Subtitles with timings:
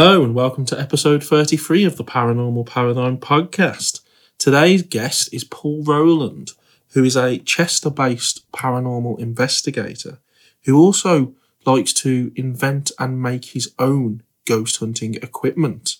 [0.00, 4.00] Hello, and welcome to episode 33 of the Paranormal Paradigm podcast.
[4.38, 6.52] Today's guest is Paul Rowland,
[6.92, 10.20] who is a Chester based paranormal investigator
[10.62, 11.34] who also
[11.66, 15.96] likes to invent and make his own ghost hunting equipment.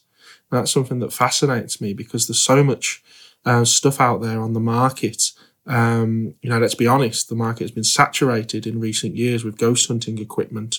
[0.48, 3.02] That's something that fascinates me because there's so much
[3.44, 5.32] uh, stuff out there on the market.
[5.66, 9.58] Um, you know, let's be honest, the market has been saturated in recent years with
[9.58, 10.78] ghost hunting equipment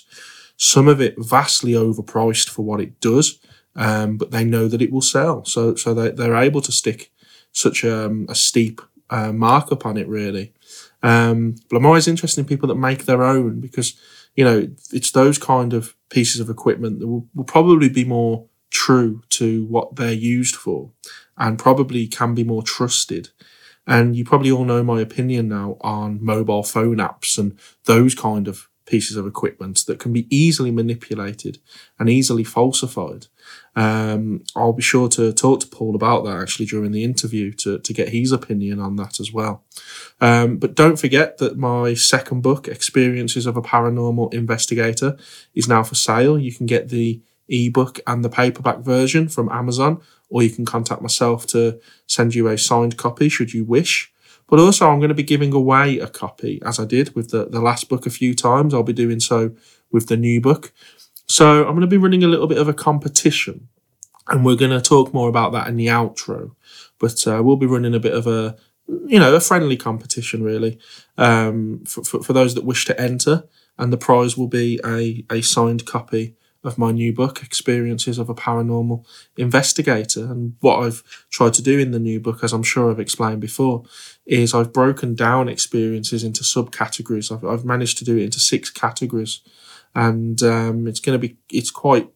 [0.59, 3.39] some of it vastly overpriced for what it does,
[3.75, 5.45] um, but they know that it will sell.
[5.45, 7.11] So so they, they're able to stick
[7.51, 10.53] such a, a steep uh, markup on it, really.
[11.01, 13.99] Um, but I'm always interested in people that make their own because,
[14.35, 18.45] you know, it's those kind of pieces of equipment that will, will probably be more
[18.69, 20.91] true to what they're used for
[21.37, 23.29] and probably can be more trusted.
[23.87, 28.47] And you probably all know my opinion now on mobile phone apps and those kind
[28.47, 31.59] of pieces of equipment that can be easily manipulated
[31.99, 33.27] and easily falsified.
[33.75, 37.79] Um, I'll be sure to talk to Paul about that actually during the interview to,
[37.79, 39.63] to get his opinion on that as well.
[40.19, 45.17] Um, but don't forget that my second book, Experiences of a Paranormal Investigator,
[45.53, 46.37] is now for sale.
[46.37, 51.01] You can get the ebook and the paperback version from Amazon, or you can contact
[51.01, 54.11] myself to send you a signed copy should you wish.
[54.49, 57.45] But also, I'm going to be giving away a copy, as I did with the,
[57.45, 58.73] the last book a few times.
[58.73, 59.55] I'll be doing so
[59.91, 60.73] with the new book.
[61.27, 63.69] So I'm going to be running a little bit of a competition,
[64.27, 66.55] and we're going to talk more about that in the outro.
[66.99, 68.57] But uh, we'll be running a bit of a,
[69.05, 70.79] you know, a friendly competition really
[71.17, 73.43] um, for, for, for those that wish to enter,
[73.77, 78.29] and the prize will be a a signed copy of my new book, Experiences of
[78.29, 79.05] a Paranormal
[79.37, 80.25] Investigator.
[80.25, 83.41] And what I've tried to do in the new book, as I'm sure I've explained
[83.41, 83.83] before,
[84.25, 87.31] is I've broken down experiences into subcategories.
[87.31, 89.41] I've, I've managed to do it into six categories.
[89.95, 92.09] And um, it's going to be, it's quite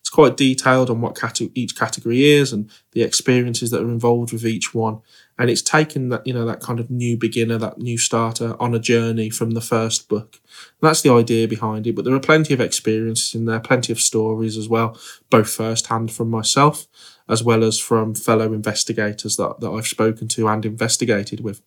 [0.00, 1.20] it's quite detailed on what
[1.54, 5.00] each category is and the experiences that are involved with each one
[5.38, 8.74] and it's taken that you know that kind of new beginner that new starter on
[8.74, 10.40] a journey from the first book.
[10.80, 13.92] And that's the idea behind it but there are plenty of experiences in there plenty
[13.92, 14.98] of stories as well
[15.30, 16.86] both first hand from myself
[17.28, 21.62] as well as from fellow investigators that, that i've spoken to and investigated with.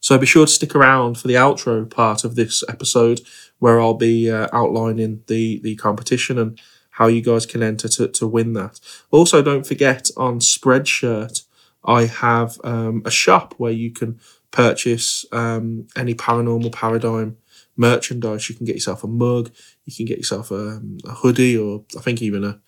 [0.00, 3.20] So be sure to stick around for the outro part of this episode
[3.58, 6.60] where i'll be uh, outlining the the competition and
[6.94, 8.78] how you guys can enter to, to win that.
[9.10, 11.43] Also don't forget on spreadshirt
[11.84, 17.36] I have um, a shop where you can purchase um, any paranormal paradigm
[17.76, 18.48] merchandise.
[18.48, 19.50] You can get yourself a mug,
[19.84, 22.60] you can get yourself a, a hoodie, or I think even a,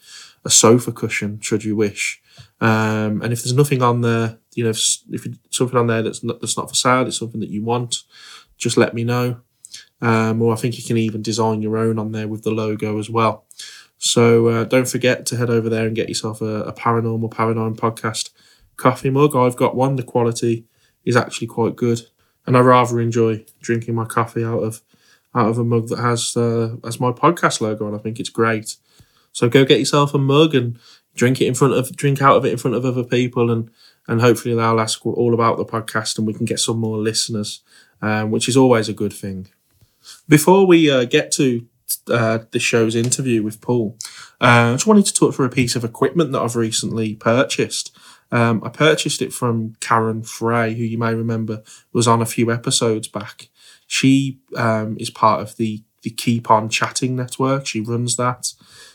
[0.44, 2.20] a sofa cushion, should you wish.
[2.60, 6.22] Um, and if there's nothing on there, you know, if, if something on there that's
[6.22, 8.02] not, that's not for sale, it's something that you want,
[8.58, 9.40] just let me know.
[10.02, 12.98] Um, or I think you can even design your own on there with the logo
[12.98, 13.46] as well.
[13.98, 17.74] So uh, don't forget to head over there and get yourself a, a paranormal paradigm
[17.74, 18.30] podcast
[18.76, 19.34] coffee mug.
[19.34, 19.96] I've got one.
[19.96, 20.66] The quality
[21.04, 22.02] is actually quite good,
[22.46, 24.82] and I rather enjoy drinking my coffee out of
[25.34, 27.94] out of a mug that has uh, has my podcast logo on.
[27.94, 28.76] I think it's great.
[29.32, 30.78] So go get yourself a mug and
[31.14, 33.70] drink it in front of drink out of it in front of other people, and
[34.08, 37.62] and hopefully they'll ask all about the podcast, and we can get some more listeners,
[38.02, 39.48] um, which is always a good thing.
[40.28, 41.66] Before we uh, get to
[42.08, 43.96] uh, this show's interview with Paul,
[44.40, 47.96] uh, I just wanted to talk through a piece of equipment that I've recently purchased.
[48.32, 52.50] Um, I purchased it from Karen Frey, who you may remember was on a few
[52.50, 53.48] episodes back.
[53.86, 57.66] She um, is part of the the Keap On Chatting network.
[57.66, 58.52] She runs that.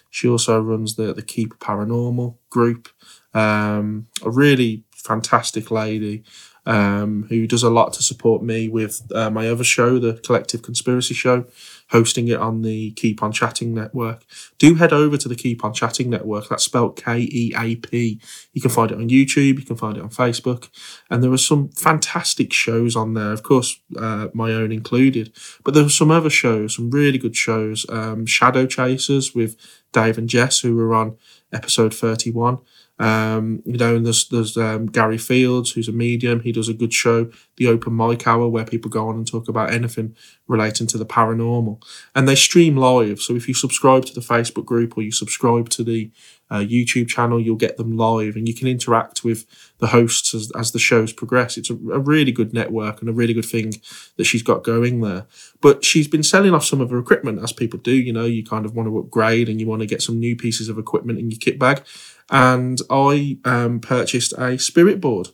[0.10, 2.90] She also runs the the Keap Paranormal group.
[3.34, 6.24] Um, a really fantastic lady
[6.66, 10.62] um, who does a lot to support me with uh, my other show, the Collective
[10.62, 11.46] Conspiracy Show,
[11.90, 14.24] hosting it on the Keap On Chatting network.
[14.60, 16.50] Do head over to the Keap On Chatting network.
[16.50, 18.22] That's spelled K E A P.
[18.54, 19.60] You can find it on YouTube.
[19.60, 20.70] You can find it on Facebook,
[21.10, 23.32] and there are some fantastic shows on there.
[23.32, 27.36] Of course, uh, my own included, but there are some other shows, some really good
[27.36, 27.86] shows.
[27.90, 29.56] Um, Shadow Chasers with
[29.92, 31.18] Dave and Jess, who were on
[31.52, 32.60] episode thirty-one.
[33.02, 36.42] Um, you know, and there's there's um, Gary Fields, who's a medium.
[36.42, 39.48] He does a good show, the Open Mic Hour, where people go on and talk
[39.48, 40.16] about anything
[40.48, 41.82] relating to the paranormal.
[42.14, 43.20] And they stream live.
[43.20, 46.12] So if you subscribe to the Facebook group or you subscribe to the
[46.52, 49.46] uh, YouTube channel, you'll get them live, and you can interact with
[49.80, 51.58] the hosts as, as the shows progress.
[51.58, 53.74] It's a, a really good network and a really good thing
[54.18, 55.26] that she's got going there.
[55.62, 57.94] But she's been selling off some of her equipment, as people do.
[57.94, 60.36] You know, you kind of want to upgrade and you want to get some new
[60.36, 61.84] pieces of equipment in your kit bag
[62.32, 65.30] and I um, purchased a spirit board.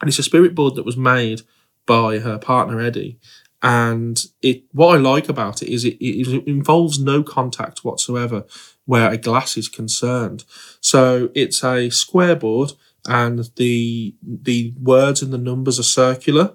[0.00, 1.42] And it's a spirit board that was made
[1.86, 3.18] by her partner Eddie.
[3.62, 8.46] And it what I like about it is it, it involves no contact whatsoever
[8.90, 10.42] where a glass is concerned.
[10.80, 12.72] So it's a square board
[13.06, 16.54] and the the words and the numbers are circular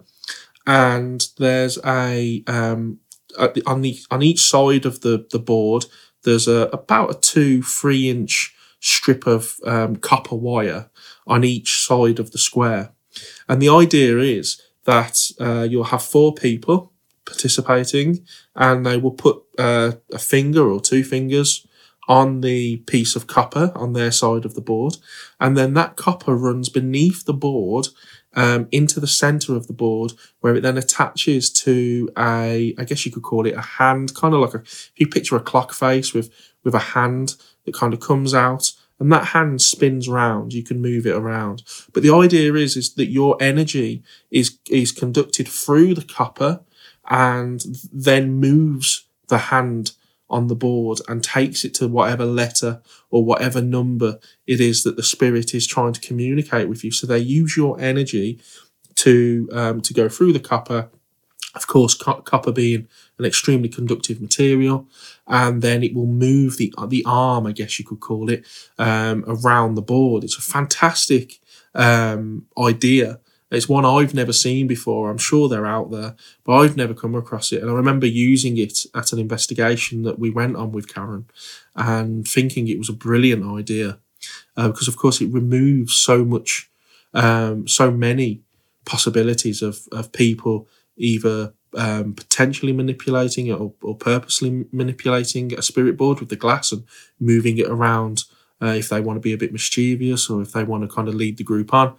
[0.67, 2.99] and there's a um,
[3.37, 5.85] the, on the on each side of the the board
[6.23, 10.89] there's a about a two three inch strip of um, copper wire
[11.25, 12.91] on each side of the square
[13.47, 16.91] and the idea is that uh, you'll have four people
[17.25, 21.65] participating and they will put uh, a finger or two fingers
[22.07, 24.97] on the piece of copper on their side of the board
[25.39, 27.87] and then that copper runs beneath the board
[28.35, 33.05] um, into the center of the board where it then attaches to a, I guess
[33.05, 35.73] you could call it a hand, kind of like a, if you picture a clock
[35.73, 36.31] face with,
[36.63, 37.35] with a hand
[37.65, 41.63] that kind of comes out and that hand spins round, you can move it around.
[41.93, 46.61] But the idea is, is that your energy is, is conducted through the copper
[47.09, 49.91] and then moves the hand
[50.29, 54.95] on the board and takes it to whatever letter or whatever number it is that
[54.95, 56.91] the spirit is trying to communicate with you.
[56.91, 58.39] So they use your energy
[58.95, 60.89] to um, to go through the copper.
[61.53, 64.89] Of course, co- copper being an extremely conductive material,
[65.25, 68.45] and then it will move the the arm, I guess you could call it,
[68.77, 70.23] um, around the board.
[70.25, 71.39] It's a fantastic
[71.73, 73.19] um, idea
[73.51, 75.09] it's one I've never seen before.
[75.09, 77.61] I'm sure they're out there, but I've never come across it.
[77.61, 81.25] And I remember using it at an investigation that we went on with Karen
[81.75, 83.99] and thinking it was a brilliant idea
[84.57, 86.69] uh, because, of course, it removes so much,
[87.13, 88.41] um, so many
[88.83, 95.97] possibilities of, of people either um, potentially manipulating it or, or purposely manipulating a spirit
[95.97, 96.83] board with the glass and
[97.19, 98.23] moving it around
[98.61, 101.07] uh, if they want to be a bit mischievous or if they want to kind
[101.07, 101.95] of lead the group on.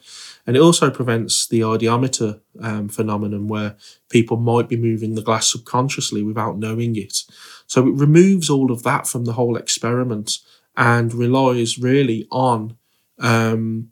[0.47, 3.77] And it also prevents the ideomotor um, phenomenon where
[4.09, 7.25] people might be moving the glass subconsciously without knowing it.
[7.67, 10.39] So it removes all of that from the whole experiment
[10.77, 12.77] and relies really on
[13.19, 13.91] um,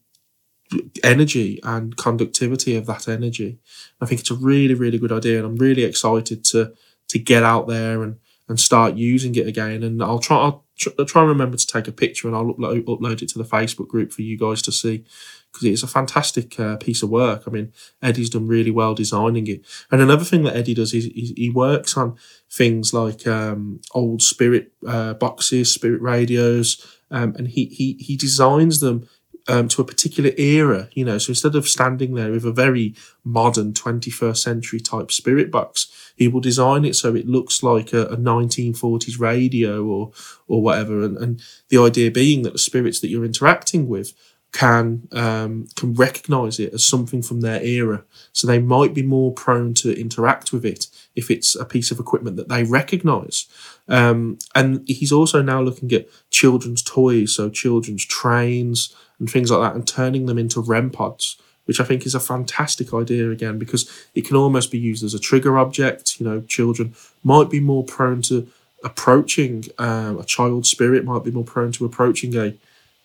[1.03, 3.59] energy and conductivity of that energy.
[4.01, 6.73] I think it's a really, really good idea, and I'm really excited to
[7.09, 8.19] to get out there and
[8.49, 9.83] and start using it again.
[9.83, 13.23] And I'll try I'll try and remember to take a picture and I'll upload, upload
[13.23, 15.05] it to the Facebook group for you guys to see
[15.53, 17.45] because it's a fantastic uh, piece of work.
[17.47, 17.73] I mean,
[18.03, 19.65] Eddie's done really well designing it.
[19.91, 22.17] And another thing that Eddie does is, is he works on
[22.51, 28.81] things like um, old spirit uh, boxes, spirit radios, um, and he, he he designs
[28.81, 29.09] them
[29.49, 31.19] um, to a particular era, you know.
[31.19, 32.95] So instead of standing there with a very
[33.25, 38.07] modern 21st century type spirit box, he will design it so it looks like a,
[38.07, 40.13] a 1940s radio or
[40.47, 41.03] or whatever.
[41.03, 44.13] And, and the idea being that the spirits that you're interacting with
[44.55, 49.33] can um, can recognize it as something from their era, so they might be more
[49.33, 50.87] prone to interact with it
[51.17, 53.47] if it's a piece of equipment that they recognize.
[53.89, 59.61] Um, and he's also now looking at children's toys, so children's trains and things like
[59.61, 63.59] that, and turning them into REM pods, which I think is a fantastic idea again
[63.59, 66.21] because it can almost be used as a trigger object.
[66.21, 68.49] You know, children might be more prone to
[68.83, 72.55] approaching um, a child spirit, might be more prone to approaching a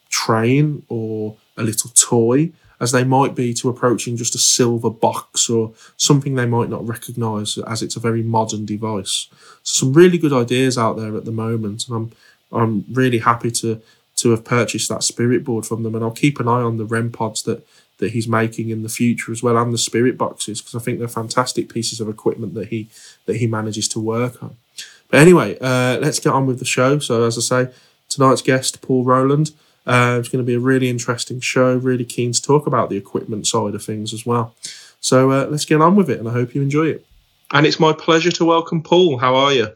[0.10, 2.52] train or a little toy
[2.82, 6.88] as they might be to approaching just a silver box or something they might not
[6.88, 9.28] recognize as it's a very modern device.
[9.64, 12.12] So some really good ideas out there at the moment, and I'm
[12.52, 13.82] I'm really happy to
[14.22, 16.86] to have purchased that spirit board from them, and I'll keep an eye on the
[16.86, 17.66] REM pods that
[18.00, 21.00] that he's making in the future as well, and the spirit boxes because I think
[21.00, 22.90] they're fantastic pieces of equipment that he
[23.26, 24.56] that he manages to work on.
[25.10, 27.00] But anyway, uh, let's get on with the show.
[27.00, 27.74] So as I say,
[28.08, 29.52] tonight's guest Paul Rowland.
[29.86, 31.76] Uh, it's going to be a really interesting show.
[31.76, 34.54] Really keen to talk about the equipment side of things as well.
[35.00, 37.06] So uh, let's get on with it, and I hope you enjoy it.
[37.52, 39.18] And it's my pleasure to welcome Paul.
[39.18, 39.70] How are you?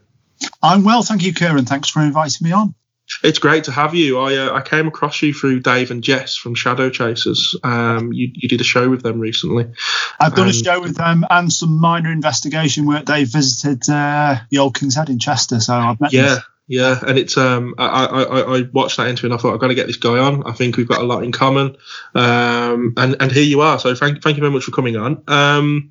[0.62, 1.64] I'm well, thank you, Kieran.
[1.64, 2.74] Thanks for inviting me on.
[3.22, 4.18] It's great to have you.
[4.18, 7.54] I uh, I came across you through Dave and Jess from Shadow Chasers.
[7.62, 9.72] Um, you you did a show with them recently.
[10.18, 13.04] I've done a show with them and some minor investigation work.
[13.04, 16.12] They visited uh, the Old King's Head in Chester, so I've met.
[16.12, 16.42] Yeah, them.
[16.66, 19.68] Yeah, and it's um I, I I watched that interview and I thought I've got
[19.68, 20.46] to get this guy on.
[20.46, 21.76] I think we've got a lot in common.
[22.14, 23.78] Um and and here you are.
[23.78, 25.22] So thank thank you very much for coming on.
[25.28, 25.90] Um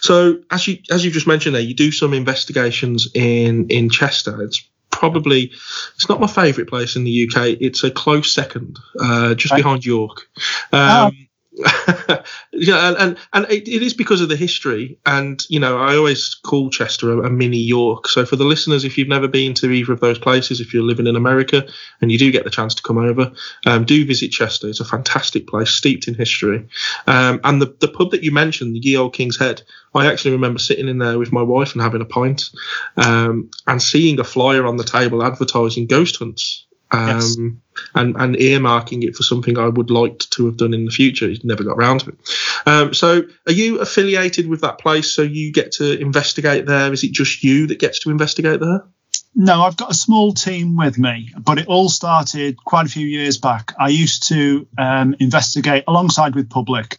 [0.00, 4.42] so as you as you just mentioned there, you do some investigations in in Chester.
[4.42, 5.52] It's probably
[5.94, 7.58] it's not my favourite place in the UK.
[7.60, 10.28] It's a close second, uh, just behind York.
[10.72, 11.25] Um,
[12.52, 15.96] yeah, and and, and it, it is because of the history, and you know, I
[15.96, 18.08] always call Chester a, a, mini York.
[18.08, 20.82] So for the listeners, if you've never been to either of those places, if you're
[20.82, 21.66] living in America
[22.00, 23.32] and you do get the chance to come over,
[23.64, 24.68] um, do visit Chester.
[24.68, 26.68] It's a fantastic place, steeped in history.
[27.06, 29.62] Um, and the the pub that you mentioned, the Ye Old King's Head,
[29.94, 32.50] I actually remember sitting in there with my wife and having a pint,
[32.98, 37.36] um, and seeing a flyer on the table advertising ghost hunts um, yes.
[37.94, 41.28] and, and earmarking it for something I would like to have done in the future.
[41.28, 42.16] He never got around to it.
[42.64, 45.10] Um, so, are you affiliated with that place?
[45.10, 46.92] So you get to investigate there?
[46.92, 48.84] Is it just you that gets to investigate there?
[49.34, 53.06] No, I've got a small team with me, but it all started quite a few
[53.06, 53.74] years back.
[53.78, 56.98] I used to um, investigate alongside with public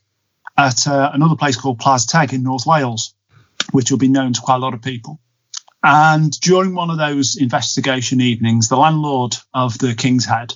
[0.55, 3.15] at uh, another place called Plas Teg in North Wales,
[3.71, 5.19] which will be known to quite a lot of people.
[5.89, 10.53] And during one of those investigation evenings, the landlord of the King's Head,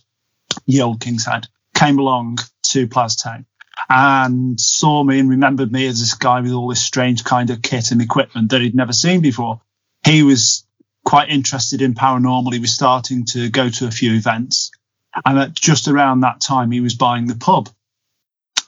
[0.67, 2.39] the old King's Head, came along
[2.71, 3.45] to Plas Teg
[3.88, 7.61] and saw me and remembered me as this guy with all this strange kind of
[7.61, 9.61] kit and equipment that he'd never seen before.
[10.05, 10.65] He was
[11.05, 12.51] quite interested in paranormal.
[12.51, 14.71] He was starting to go to a few events.
[15.25, 17.69] And at just around that time, he was buying the pub.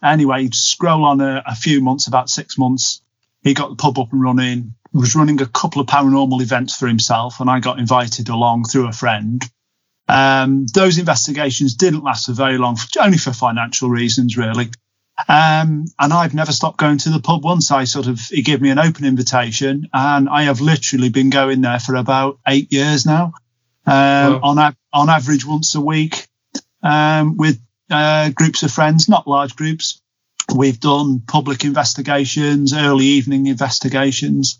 [0.01, 3.01] Anyway, scroll on a, a few months, about six months,
[3.43, 6.88] he got the pub up and running was running a couple of paranormal events for
[6.88, 9.43] himself, and I got invited along through a friend.
[10.07, 14.69] Um, those investigations didn't last for very long, only for financial reasons, really.
[15.27, 17.71] Um, and I've never stopped going to the pub once.
[17.71, 21.62] I sort of, he gave me an open invitation, and I have literally been going
[21.62, 23.33] there for about eight years now,
[23.85, 23.93] um,
[24.33, 24.39] wow.
[24.43, 26.27] on, on average once a week,
[26.81, 27.59] um, with
[27.89, 30.01] uh, groups of friends, not large groups.
[30.53, 34.59] We've done public investigations, early evening investigations.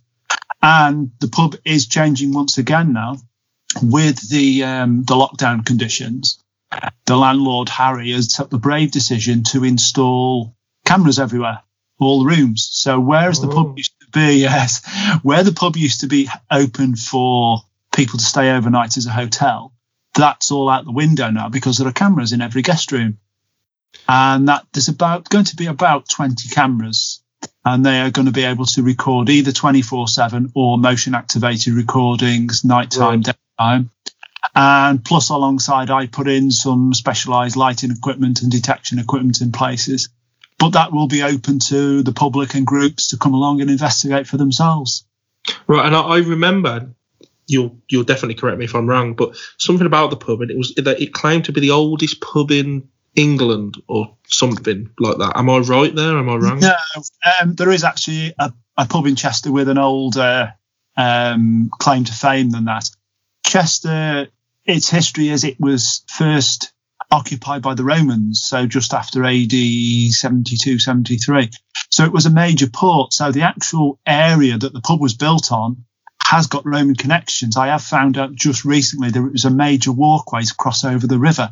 [0.64, 3.18] And the pub is changing once again now
[3.82, 6.42] with the um, the lockdown conditions.
[7.06, 10.56] The landlord Harry has took the brave decision to install
[10.86, 11.62] cameras everywhere,
[12.00, 12.70] all the rooms.
[12.72, 13.48] So whereas oh.
[13.48, 13.74] the pub oh.
[13.76, 14.82] used to be, yes,
[15.22, 17.58] where the pub used to be open for
[17.94, 19.74] people to stay overnight as a hotel,
[20.16, 23.18] that's all out the window now because there are cameras in every guest room.
[24.08, 27.23] And that there's about going to be about 20 cameras
[27.66, 31.74] and they are going to be able to record either 24 7 or motion activated
[31.74, 33.36] recordings, nighttime, right.
[33.58, 33.90] daytime.
[34.56, 40.10] And plus, alongside, I put in some specialized lighting equipment and detection equipment in places.
[40.60, 44.28] But that will be open to the public and groups to come along and investigate
[44.28, 45.06] for themselves.
[45.68, 45.86] Right.
[45.86, 46.94] And I remember
[47.48, 50.58] you'll you'll definitely correct me if I'm wrong, but something about the pub, and it
[50.58, 55.34] was that it claimed to be the oldest pub in England or something like that.
[55.36, 56.18] Am I right there?
[56.18, 56.60] Am I wrong?
[56.60, 56.76] No,
[57.42, 60.54] um, there is actually a, a, pub in Chester with an older
[60.98, 62.90] um, claim to fame than that.
[63.46, 64.28] Chester,
[64.66, 66.74] its history is it was first
[67.12, 71.52] occupied by the Romans, so just after AD 72, 73.
[71.92, 73.14] So it was a major port.
[73.14, 75.86] So the actual area that the pub was built on
[76.24, 77.58] has got Roman connections.
[77.58, 81.20] I have found out just recently there was a major walkway to cross over the
[81.20, 81.52] river.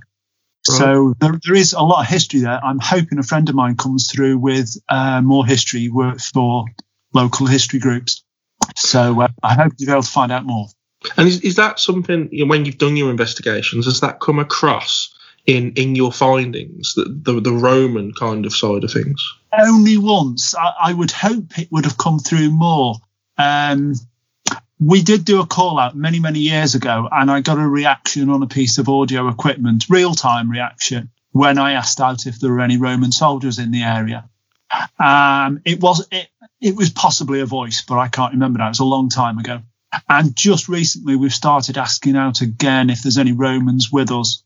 [0.63, 2.63] So there, there is a lot of history there.
[2.63, 6.65] I'm hoping a friend of mine comes through with uh, more history work for
[7.13, 8.23] local history groups.
[8.75, 10.67] So uh, I hope you'll be able to find out more.
[11.17, 14.39] And is, is that something you know, when you've done your investigations, has that come
[14.39, 15.13] across
[15.47, 19.21] in in your findings, the, the, the Roman kind of side of things?
[19.51, 20.53] Only once.
[20.55, 22.95] I, I would hope it would have come through more.
[23.37, 23.95] Um,
[24.81, 28.31] we did do a call out many, many years ago, and I got a reaction
[28.31, 32.51] on a piece of audio equipment, real time reaction, when I asked out if there
[32.51, 34.27] were any Roman soldiers in the area.
[34.99, 38.67] Um, it was it, it was possibly a voice, but I can't remember now.
[38.67, 39.61] It was a long time ago.
[40.09, 44.43] And just recently, we've started asking out again if there's any Romans with us.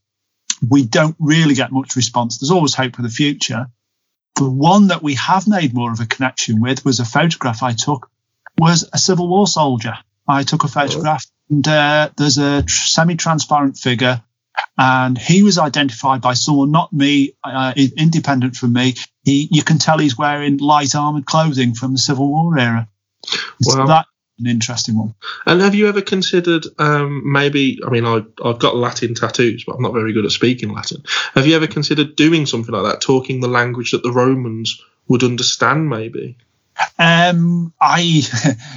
[0.67, 2.39] We don't really get much response.
[2.39, 3.67] There's always hope for the future.
[4.35, 7.71] The one that we have made more of a connection with was a photograph I
[7.71, 8.09] took
[8.57, 9.97] was a Civil War soldier
[10.27, 14.23] I took a photograph, and uh, there's a semi-transparent figure,
[14.77, 18.95] and he was identified by someone, not me, uh, independent from me.
[19.23, 22.87] He, you can tell he's wearing light armored clothing from the Civil War era.
[23.65, 25.15] Well, so that's an interesting one.
[25.45, 27.79] And have you ever considered um, maybe?
[27.85, 31.03] I mean, I, I've got Latin tattoos, but I'm not very good at speaking Latin.
[31.33, 35.23] Have you ever considered doing something like that, talking the language that the Romans would
[35.23, 36.37] understand, maybe?
[36.97, 38.21] Um, I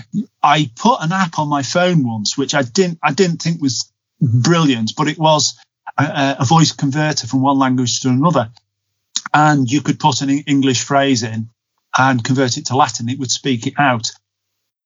[0.43, 3.91] I put an app on my phone once, which I didn't I didn't think was
[4.21, 5.59] brilliant, but it was
[5.97, 8.51] a, a voice converter from one language to another,
[9.33, 11.51] and you could put an English phrase in
[11.97, 13.09] and convert it to Latin.
[13.09, 14.11] It would speak it out.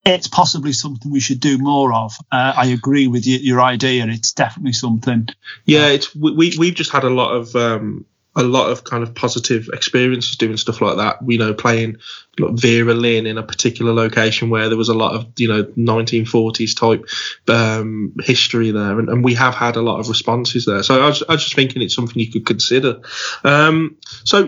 [0.04, 2.16] It's possibly something we should do more of.
[2.32, 4.04] Uh, I agree with you, your idea.
[4.08, 5.28] It's definitely something.
[5.64, 8.04] Yeah, it's we we've just had a lot of um,
[8.34, 11.18] a lot of kind of positive experiences doing stuff like that.
[11.26, 11.98] You know, playing
[12.40, 16.74] Vera Lynn in a particular location where there was a lot of you know 1940s
[16.74, 17.06] type
[17.48, 20.82] um, history there, and, and, we have had a lot of responses there.
[20.82, 23.02] So I was, I was just thinking it's something you could consider.
[23.44, 24.46] Um, so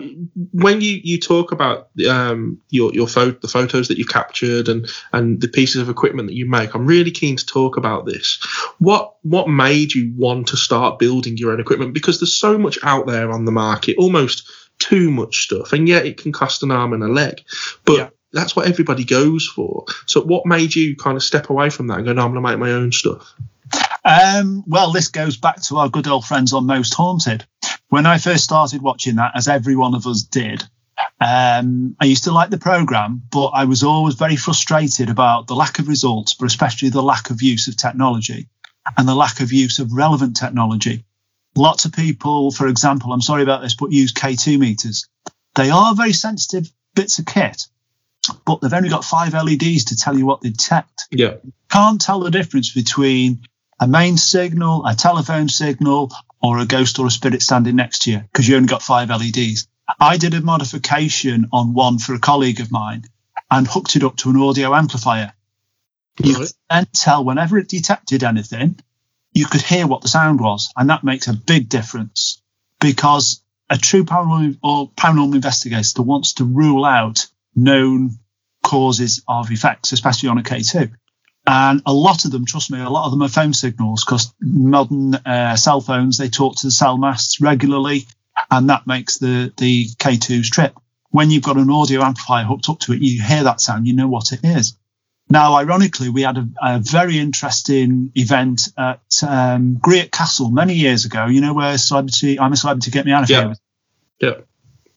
[0.52, 4.88] when you you talk about um, your your photo the photos that you captured and
[5.12, 8.42] and the pieces of equipment that you make, I'm really keen to talk about this.
[8.78, 11.92] What what made you want to start building your own equipment?
[11.92, 14.50] Because there's so much out there on the market, almost
[14.84, 17.42] too much stuff, and yet it can cost an arm and a leg.
[17.84, 18.08] But yeah.
[18.32, 19.86] that's what everybody goes for.
[20.06, 22.44] So, what made you kind of step away from that and go, no, I'm going
[22.44, 23.34] to make my own stuff?
[24.04, 27.46] Um, well, this goes back to our good old friends on Most Haunted.
[27.88, 30.62] When I first started watching that, as every one of us did,
[31.20, 35.54] um, I used to like the program, but I was always very frustrated about the
[35.54, 38.48] lack of results, but especially the lack of use of technology
[38.98, 41.04] and the lack of use of relevant technology.
[41.56, 45.08] Lots of people, for example, I'm sorry about this, but use K2 meters.
[45.54, 47.66] They are very sensitive bits of kit,
[48.44, 51.06] but they've only got five LEDs to tell you what they detect.
[51.10, 51.34] Yeah.
[51.70, 53.46] Can't tell the difference between
[53.78, 58.12] a main signal, a telephone signal, or a ghost or a spirit standing next to
[58.12, 59.68] you because you only got five LEDs.
[60.00, 63.04] I did a modification on one for a colleague of mine
[63.50, 65.32] and hooked it up to an audio amplifier.
[66.22, 68.78] You could then tell whenever it detected anything,
[69.34, 72.40] you could hear what the sound was, and that makes a big difference
[72.80, 77.26] because a true paranormal or paranormal investigator wants to rule out
[77.56, 78.10] known
[78.62, 80.92] causes of effects, especially on a K2.
[81.46, 84.32] And a lot of them, trust me, a lot of them are phone signals because
[84.40, 88.06] modern uh, cell phones, they talk to the cell masts regularly,
[88.50, 90.74] and that makes the, the K2s trip.
[91.10, 93.94] When you've got an audio amplifier hooked up to it, you hear that sound, you
[93.94, 94.76] know what it is.
[95.34, 101.06] Now, ironically, we had a, a very interesting event at um, Gwrych Castle many years
[101.06, 101.26] ago.
[101.26, 103.40] You know where celebrity, I'm a celebrity, get me out of yeah.
[103.40, 103.54] here.
[104.20, 104.34] Yeah.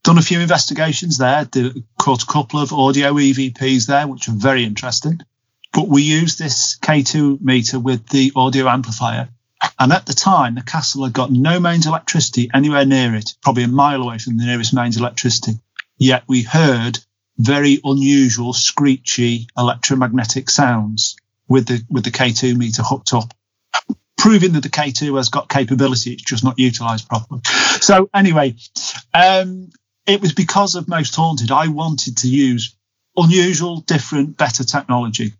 [0.03, 1.49] Done a few investigations there.
[1.97, 5.21] Caught a couple of audio EVPs there, which are very interesting.
[5.73, 9.29] But we used this K2 meter with the audio amplifier.
[9.79, 13.63] And at the time, the castle had got no mains electricity anywhere near it, probably
[13.63, 15.53] a mile away from the nearest mains electricity.
[15.97, 16.99] Yet we heard
[17.37, 21.15] very unusual, screechy electromagnetic sounds
[21.47, 23.33] with the with the K2 meter hooked up,
[24.17, 26.13] proving that the K2 has got capability.
[26.13, 27.41] It's just not utilised properly.
[27.43, 28.55] So anyway,
[29.13, 29.69] um,
[30.05, 31.51] it was because of Most Haunted.
[31.51, 32.75] I wanted to use
[33.15, 35.33] unusual, different, better technology.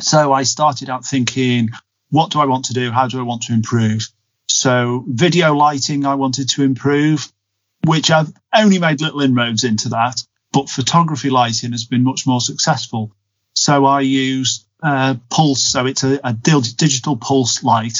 [0.00, 1.70] So I started out thinking,
[2.10, 2.90] what do I want to do?
[2.90, 4.08] How do I want to improve?
[4.48, 7.30] So video lighting, I wanted to improve,
[7.84, 10.20] which I've only made little inroads into that
[10.56, 13.12] but photography lighting has been much more successful.
[13.52, 17.98] So I use uh, pulse, so it's a, a, digital pulse light,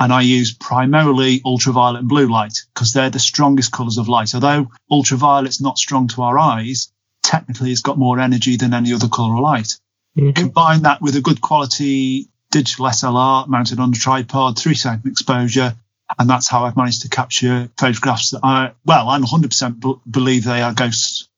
[0.00, 4.34] and I use primarily ultraviolet and blue light because they're the strongest colours of light.
[4.34, 6.90] Although ultraviolet's not strong to our eyes,
[7.22, 9.78] technically it's got more energy than any other colour of light.
[10.18, 10.32] Mm-hmm.
[10.32, 15.76] Combine that with a good quality digital SLR mounted on a tripod, three second exposure,
[16.18, 20.42] and that's how I've managed to capture photographs that I, well, I'm 100% b- believe
[20.42, 21.28] they are ghosts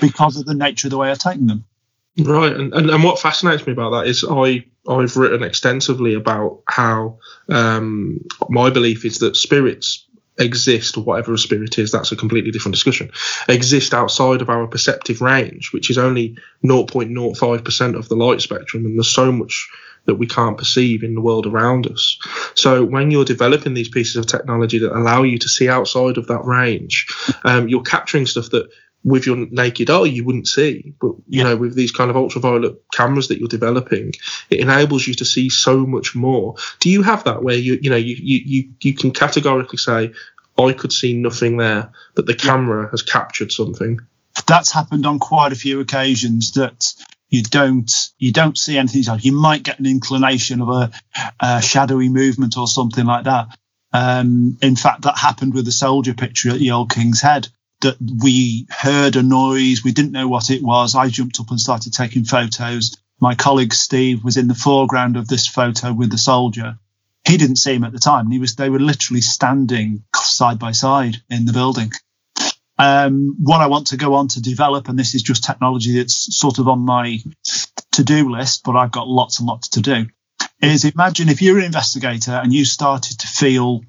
[0.00, 1.64] because of the nature of the way I've taken them.
[2.18, 6.62] Right, and, and, and what fascinates me about that is I I've written extensively about
[6.68, 7.18] how
[7.48, 10.06] um, my belief is that spirits
[10.38, 13.10] exist, or whatever a spirit is, that's a completely different discussion,
[13.48, 18.96] exist outside of our perceptive range, which is only 0.05% of the light spectrum, and
[18.96, 19.68] there's so much
[20.06, 22.18] that we can't perceive in the world around us.
[22.54, 26.26] So when you're developing these pieces of technology that allow you to see outside of
[26.26, 27.06] that range,
[27.44, 28.68] um, you're capturing stuff that
[29.04, 30.94] with your naked eye you wouldn't see.
[31.00, 31.42] But you yeah.
[31.44, 34.12] know with these kind of ultraviolet cameras that you're developing
[34.50, 36.56] it enables you to see so much more.
[36.80, 40.12] Do you have that where you you know you you you can categorically say
[40.56, 43.98] i could see nothing there but the camera has captured something
[44.46, 46.94] that's happened on quite a few occasions that
[47.28, 49.02] you don't you don't see anything.
[49.20, 50.90] You might get an inclination of a,
[51.40, 53.58] a shadowy movement or something like that.
[53.92, 57.48] Um, in fact that happened with the soldier picture at the old king's head
[57.84, 59.84] that we heard a noise.
[59.84, 60.94] We didn't know what it was.
[60.94, 62.96] I jumped up and started taking photos.
[63.20, 66.78] My colleague Steve was in the foreground of this photo with the soldier.
[67.26, 68.30] He didn't see him at the time.
[68.30, 71.92] He was, they were literally standing side by side in the building.
[72.78, 76.36] Um, what I want to go on to develop, and this is just technology that's
[76.36, 77.20] sort of on my
[77.92, 80.06] to do list, but I've got lots and lots to do,
[80.60, 83.82] is imagine if you're an investigator and you started to feel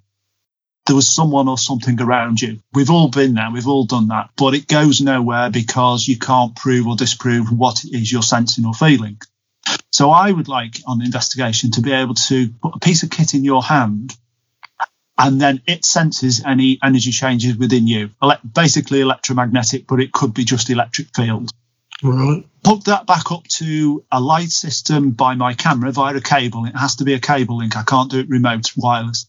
[0.85, 2.59] there was someone or something around you.
[2.73, 6.55] We've all been there, we've all done that, but it goes nowhere because you can't
[6.55, 9.19] prove or disprove what it is you're sensing or feeling.
[9.91, 13.33] So I would like on investigation to be able to put a piece of kit
[13.33, 14.15] in your hand
[15.17, 18.09] and then it senses any energy changes within you.
[18.21, 21.49] Ele- basically electromagnetic, but it could be just electric field.
[22.03, 22.45] Right.
[22.65, 26.65] Hook that back up to a light system by my camera via a cable.
[26.65, 27.77] It has to be a cable link.
[27.77, 29.27] I can't do it remote wireless.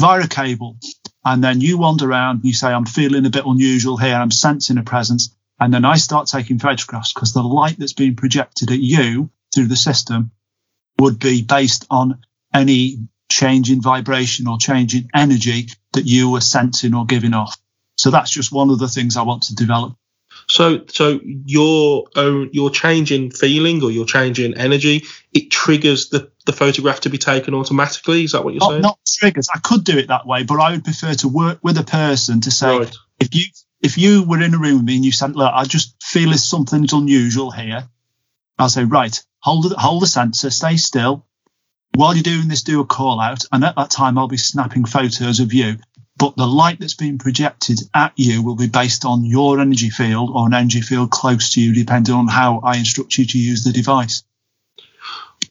[0.00, 0.76] Via a cable.
[1.24, 4.14] And then you wander around and you say, I'm feeling a bit unusual here.
[4.14, 5.34] I'm sensing a presence.
[5.60, 9.66] And then I start taking photographs because the light that's being projected at you through
[9.66, 10.30] the system
[10.98, 12.20] would be based on
[12.54, 17.58] any change in vibration or change in energy that you were sensing or giving off.
[17.96, 19.96] So that's just one of the things I want to develop.
[20.50, 26.08] So, so your own your change in feeling or your change in energy, it triggers
[26.08, 28.24] the, the photograph to be taken automatically.
[28.24, 28.82] Is that what you're not, saying?
[28.82, 29.48] Not triggers.
[29.54, 32.40] I could do it that way, but I would prefer to work with a person
[32.42, 32.96] to say right.
[33.20, 33.44] if you
[33.82, 36.30] if you were in a room with me and you said, "Look, I just feel
[36.30, 37.86] there's something's unusual here,"
[38.58, 41.26] I'll say, "Right, hold the, hold the sensor, stay still."
[41.94, 44.84] While you're doing this, do a call out, and at that time, I'll be snapping
[44.84, 45.78] photos of you
[46.18, 50.30] but the light that's being projected at you will be based on your energy field
[50.34, 53.62] or an energy field close to you, depending on how I instruct you to use
[53.62, 54.24] the device.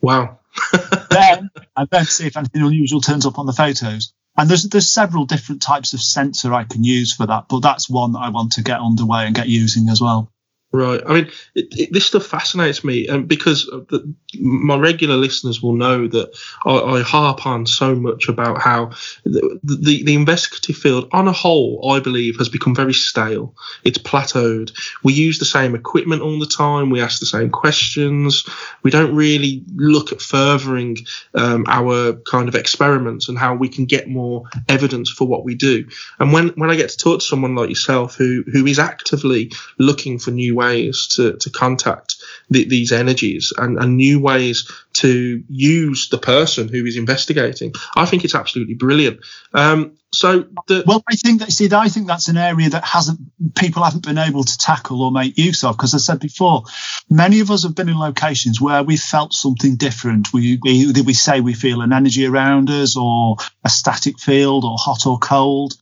[0.01, 0.39] Wow.
[1.09, 4.13] then and then see if anything unusual turns up on the photos.
[4.35, 7.89] And there's there's several different types of sensor I can use for that, but that's
[7.89, 10.31] one that I want to get underway and get using as well.
[10.73, 11.01] Right.
[11.07, 15.75] I mean, it, it, this stuff fascinates me, and because the, my regular listeners will
[15.75, 18.91] know that I, I, harp on so much about how
[19.23, 23.55] the, the, the investigative field, on a whole, I believe, has become very stale.
[23.85, 24.77] It's plateaued.
[25.05, 26.89] We use the same equipment all the time.
[26.89, 28.45] We ask the same questions.
[28.83, 30.97] We don't really look at furthering
[31.33, 35.55] um, our kind of experiments and how we can get more evidence for what we
[35.55, 35.87] do.
[36.19, 39.53] And when when I get to talk to someone like yourself, who who is actively
[39.79, 42.15] looking for new ways to, to contact
[42.49, 47.73] the, these energies and, and new ways to use the person who is investigating.
[47.95, 49.19] I think it's absolutely brilliant.
[49.53, 53.19] Um, so the, well, I think that see, I think that's an area that hasn't
[53.55, 56.63] people haven't been able to tackle or make use of because I said before,
[57.09, 60.31] many of us have been in locations where we felt something different.
[60.33, 64.77] We either we say we feel an energy around us or a static field or
[64.79, 65.73] hot or cold,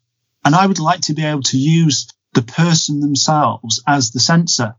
[0.43, 4.75] and I would like to be able to use the person themselves as the sensor.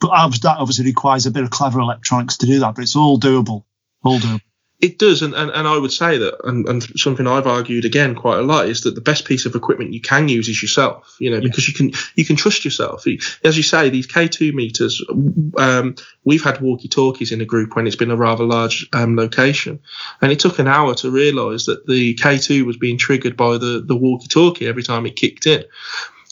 [0.00, 0.10] But
[0.42, 3.64] that obviously requires a bit of clever electronics to do that, but it's all doable.
[4.02, 4.40] All doable.
[4.78, 8.14] It does, and, and, and I would say that, and, and something I've argued again
[8.14, 11.16] quite a lot is that the best piece of equipment you can use is yourself.
[11.18, 11.44] You know, yeah.
[11.44, 13.06] because you can you can trust yourself.
[13.42, 15.02] As you say, these K2 meters,
[15.56, 15.94] um,
[16.24, 19.80] we've had walkie-talkies in a group when it's been a rather large um, location,
[20.20, 23.82] and it took an hour to realise that the K2 was being triggered by the
[23.82, 25.64] the walkie-talkie every time it kicked in.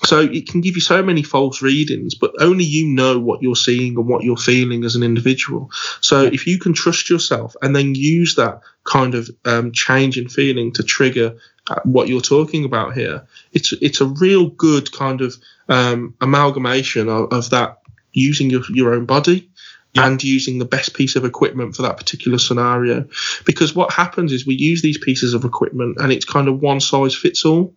[0.04, 3.56] So it can give you so many false readings, but only you know what you're
[3.56, 5.70] seeing and what you're feeling as an individual.
[6.00, 10.28] So if you can trust yourself and then use that kind of um, change in
[10.28, 11.36] feeling to trigger
[11.68, 15.36] uh, what you're talking about here, it's it's a real good kind of
[15.68, 17.78] um, amalgamation of, of, that
[18.12, 19.48] using your, your own body
[19.94, 20.06] yeah.
[20.06, 23.06] and using the best piece of equipment for that particular scenario.
[23.46, 26.80] Because what happens is we use these pieces of equipment and it's kind of one
[26.80, 27.74] size fits all.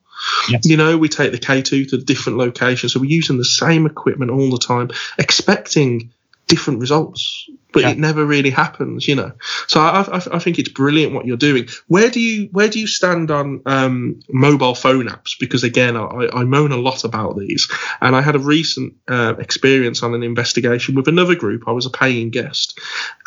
[0.50, 0.66] Yes.
[0.66, 4.32] You know, we take the K2 to different locations, so we're using the same equipment
[4.32, 6.12] all the time, expecting
[6.48, 7.90] different results, but yeah.
[7.90, 9.08] it never really happens.
[9.08, 9.32] You know,
[9.68, 11.68] so I, I, I, think it's brilliant what you're doing.
[11.88, 15.38] Where do you where do you stand on um, mobile phone apps?
[15.40, 17.70] Because again, I, I moan a lot about these,
[18.02, 21.64] and I had a recent uh, experience on an investigation with another group.
[21.68, 22.80] I was a paying guest,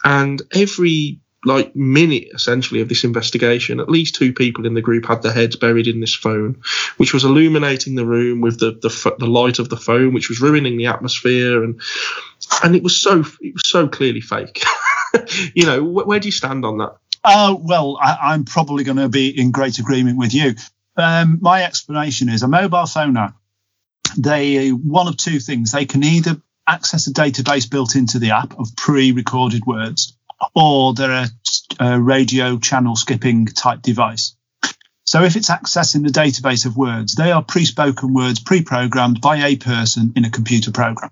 [0.02, 5.06] and every like minute essentially of this investigation, at least two people in the group
[5.06, 6.60] had their heads buried in this phone,
[6.98, 10.40] which was illuminating the room with the the, the light of the phone, which was
[10.40, 11.80] ruining the atmosphere, and
[12.62, 14.62] and it was so it was so clearly fake.
[15.54, 16.96] you know, wh- where do you stand on that?
[17.24, 20.54] Uh, well, I, am probably going to be in great agreement with you.
[20.96, 23.34] Um, my explanation is a mobile phone app.
[24.16, 25.72] They one of two things.
[25.72, 30.16] They can either access a database built into the app of pre-recorded words
[30.54, 31.28] or they're a,
[31.80, 34.34] uh, a radio channel skipping type device.
[35.04, 39.56] So if it's accessing the database of words, they are pre-spoken words pre-programmed by a
[39.56, 41.10] person in a computer program.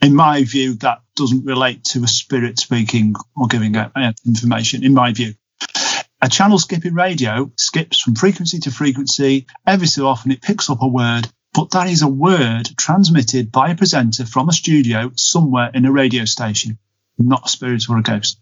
[0.00, 3.92] In my view, that doesn't relate to a spirit speaking or giving out
[4.26, 5.34] information, in my view.
[6.20, 9.46] A channel skipping radio skips from frequency to frequency.
[9.66, 13.70] Every so often it picks up a word, but that is a word transmitted by
[13.70, 16.78] a presenter from a studio somewhere in a radio station,
[17.18, 18.38] not a spirit or a ghost.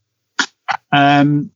[0.93, 1.51] Um,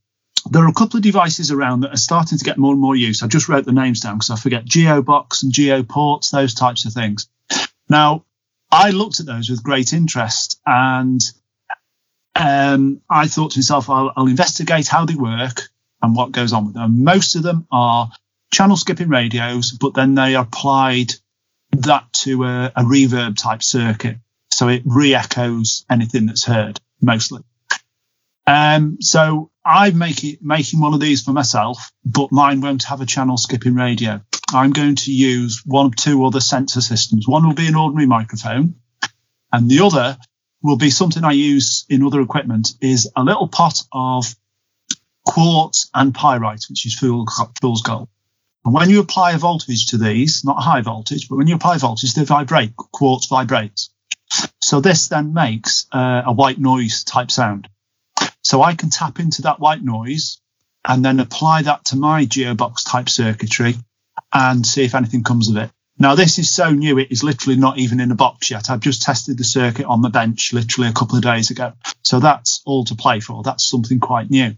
[0.50, 2.96] there are a couple of devices around that are starting to get more and more
[2.96, 3.22] use.
[3.22, 6.92] I just wrote the names down because I forget GeoBox and GeoPorts, those types of
[6.92, 7.28] things.
[7.88, 8.24] Now,
[8.70, 11.20] I looked at those with great interest and
[12.34, 15.68] um, I thought to myself, I'll, I'll, investigate how they work
[16.02, 17.04] and what goes on with them.
[17.04, 18.10] Most of them are
[18.52, 21.12] channel skipping radios, but then they applied
[21.70, 24.16] that to a, a reverb type circuit.
[24.52, 27.42] So it re echoes anything that's heard mostly.
[28.46, 33.06] Um, so I'm making making one of these for myself, but mine won't have a
[33.06, 34.20] channel skipping radio.
[34.52, 37.26] I'm going to use one of two other sensor systems.
[37.26, 38.76] One will be an ordinary microphone,
[39.52, 40.18] and the other
[40.62, 42.74] will be something I use in other equipment.
[42.80, 44.34] Is a little pot of
[45.24, 48.08] quartz and pyrite, which is fool's, fool's gold.
[48.64, 51.78] And when you apply a voltage to these, not high voltage, but when you apply
[51.78, 52.76] voltage, they vibrate.
[52.76, 53.90] Quartz vibrates.
[54.60, 57.68] So this then makes uh, a white noise type sound.
[58.54, 60.40] So I can tap into that white noise
[60.84, 63.74] and then apply that to my GeoBox type circuitry
[64.32, 65.72] and see if anything comes of it.
[65.98, 68.70] Now this is so new, it is literally not even in a box yet.
[68.70, 71.72] I've just tested the circuit on the bench literally a couple of days ago.
[72.02, 73.42] So that's all to play for.
[73.42, 74.54] That's something quite new.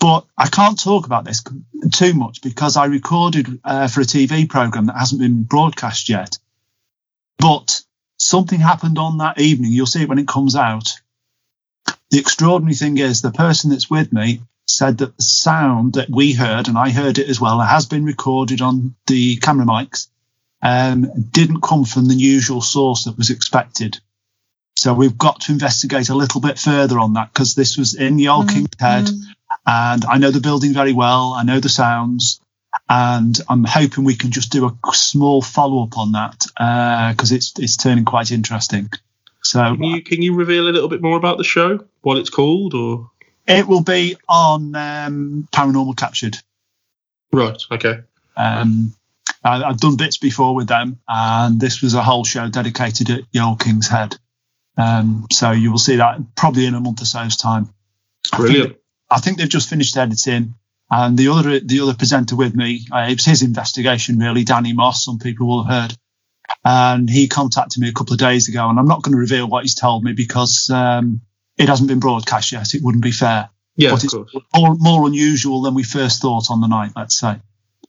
[0.00, 1.44] But I can't talk about this
[1.92, 6.38] too much because I recorded uh, for a TV program that hasn't been broadcast yet.
[7.36, 7.82] But
[8.16, 9.72] something happened on that evening.
[9.72, 10.94] You'll see it when it comes out.
[12.10, 16.32] The extraordinary thing is the person that's with me said that the sound that we
[16.32, 20.08] heard, and I heard it as well, has been recorded on the camera mics,
[20.62, 23.98] um, didn't come from the usual source that was expected.
[24.76, 28.16] So we've got to investigate a little bit further on that because this was in
[28.16, 28.56] the old mm-hmm.
[28.56, 29.08] King's Head,
[29.66, 31.32] and I know the building very well.
[31.32, 32.40] I know the sounds,
[32.88, 36.46] and I'm hoping we can just do a small follow up on that
[37.16, 38.90] because uh, it's it's turning quite interesting.
[39.50, 42.30] So can you, can you reveal a little bit more about the show, what it's
[42.30, 43.10] called, or
[43.46, 46.36] it will be on um, Paranormal Captured.
[47.32, 47.60] Right.
[47.70, 48.00] Okay.
[48.36, 48.94] Um,
[49.44, 53.40] I, have done bits before with them, and this was a whole show dedicated at
[53.40, 54.16] Old King's Head.
[54.76, 57.70] Um, so you will see that probably in a month or so's time.
[58.32, 58.58] Brilliant.
[58.58, 58.78] I think,
[59.10, 60.54] I think they've just finished editing,
[60.90, 64.72] and the other the other presenter with me, uh, it was his investigation really, Danny
[64.72, 65.04] Moss.
[65.04, 65.98] Some people will have heard,
[66.64, 69.48] and he contacted me a couple of days ago, and I'm not going to reveal
[69.48, 71.20] what he's told me because um,
[71.56, 72.74] it hasn't been broadcast yet.
[72.74, 73.50] It wouldn't be fair.
[73.76, 74.34] Yeah, but it's course.
[74.54, 76.92] More, more unusual than we first thought on the night.
[76.96, 77.40] Let's say.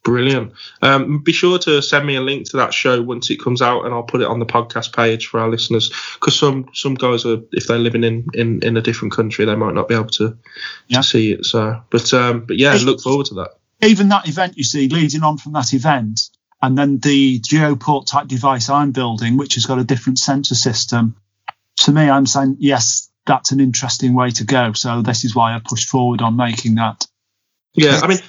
[0.03, 0.53] Brilliant.
[0.81, 3.83] Um, be sure to send me a link to that show once it comes out,
[3.83, 5.91] and I'll put it on the podcast page for our listeners.
[6.13, 9.55] Because some some guys are, if they're living in, in, in a different country, they
[9.55, 10.37] might not be able to,
[10.87, 10.99] yeah.
[10.99, 11.45] to see it.
[11.45, 13.49] So, but um, but yeah, look forward to that.
[13.81, 16.29] Even that event, you see, leading on from that event,
[16.61, 21.15] and then the GeoPort type device I'm building, which has got a different sensor system.
[21.81, 24.73] To me, I'm saying yes, that's an interesting way to go.
[24.73, 27.05] So this is why I pushed forward on making that.
[27.73, 28.19] Yeah, I mean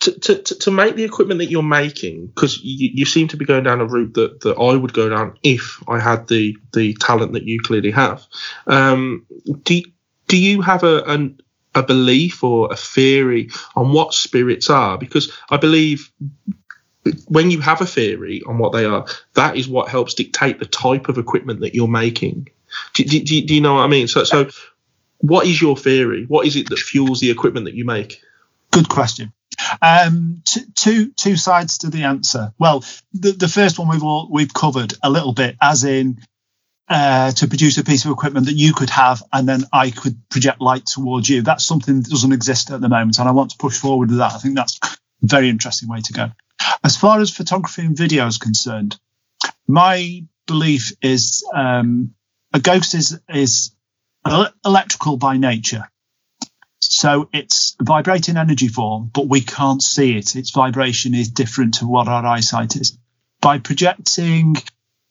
[0.00, 3.44] to, to, to make the equipment that you're making, because you, you seem to be
[3.44, 6.94] going down a route that, that I would go down if I had the, the
[6.94, 8.24] talent that you clearly have.
[8.66, 9.26] Um,
[9.64, 9.82] do,
[10.28, 11.40] do you have a, an,
[11.74, 14.98] a belief or a theory on what spirits are?
[14.98, 16.12] Because I believe
[17.26, 20.66] when you have a theory on what they are, that is what helps dictate the
[20.66, 22.48] type of equipment that you're making.
[22.94, 24.08] Do, do, do, do you know what I mean?
[24.08, 24.50] So, so
[25.18, 26.24] what is your theory?
[26.26, 28.22] What is it that fuels the equipment that you make?
[28.70, 29.32] Good question.
[29.82, 32.52] Um, t- two two sides to the answer.
[32.58, 36.18] Well, the, the first one we've all we've covered a little bit, as in
[36.88, 40.16] uh, to produce a piece of equipment that you could have, and then I could
[40.28, 41.42] project light towards you.
[41.42, 44.18] That's something that doesn't exist at the moment, and I want to push forward with
[44.18, 44.32] that.
[44.32, 46.30] I think that's a very interesting way to go.
[46.84, 48.98] As far as photography and video is concerned,
[49.66, 52.14] my belief is um,
[52.52, 53.72] a ghost is is
[54.64, 55.88] electrical by nature.
[56.80, 60.36] So it's vibrating energy form, but we can't see it.
[60.36, 62.98] Its vibration is different to what our eyesight is.
[63.40, 64.56] By projecting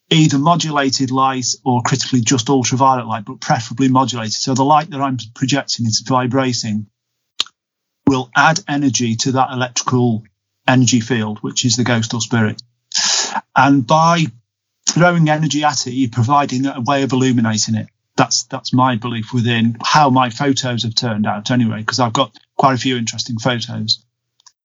[0.10, 4.34] either modulated light or critically just ultraviolet light, but preferably modulated.
[4.34, 6.88] So the light that I'm projecting is vibrating
[8.08, 10.24] will add energy to that electrical
[10.68, 12.62] energy field, which is the ghost or spirit.
[13.56, 14.26] And by
[14.88, 17.88] throwing energy at it, you're providing a way of illuminating it.
[18.16, 22.36] That's that's my belief within how my photos have turned out anyway because i've got
[22.56, 24.04] quite a few interesting photos.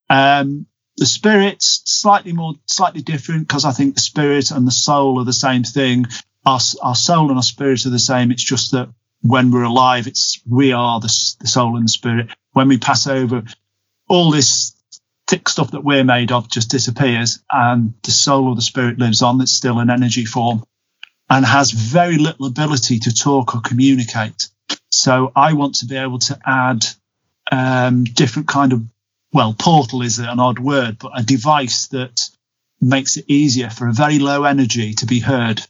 [0.09, 5.21] Um, the spirits slightly more slightly different because i think the spirit and the soul
[5.21, 6.07] are the same thing.
[6.47, 8.31] Our, our soul and our spirit are the same.
[8.31, 8.89] It's just that
[9.21, 12.31] when we're alive it's we are the, the soul and the spirit.
[12.53, 13.43] When we pass over
[14.09, 14.75] all this
[15.33, 19.23] thick stuff that we're made of just disappears and the soul or the spirit lives
[19.23, 20.63] on it's still an energy form
[21.31, 24.49] and has very little ability to talk or communicate.
[24.91, 26.85] So I want to be able to add
[27.51, 28.83] um, different kind of
[29.33, 32.21] well, portal is an odd word, but a device that
[32.79, 35.63] makes it easier for a very low energy to be heard.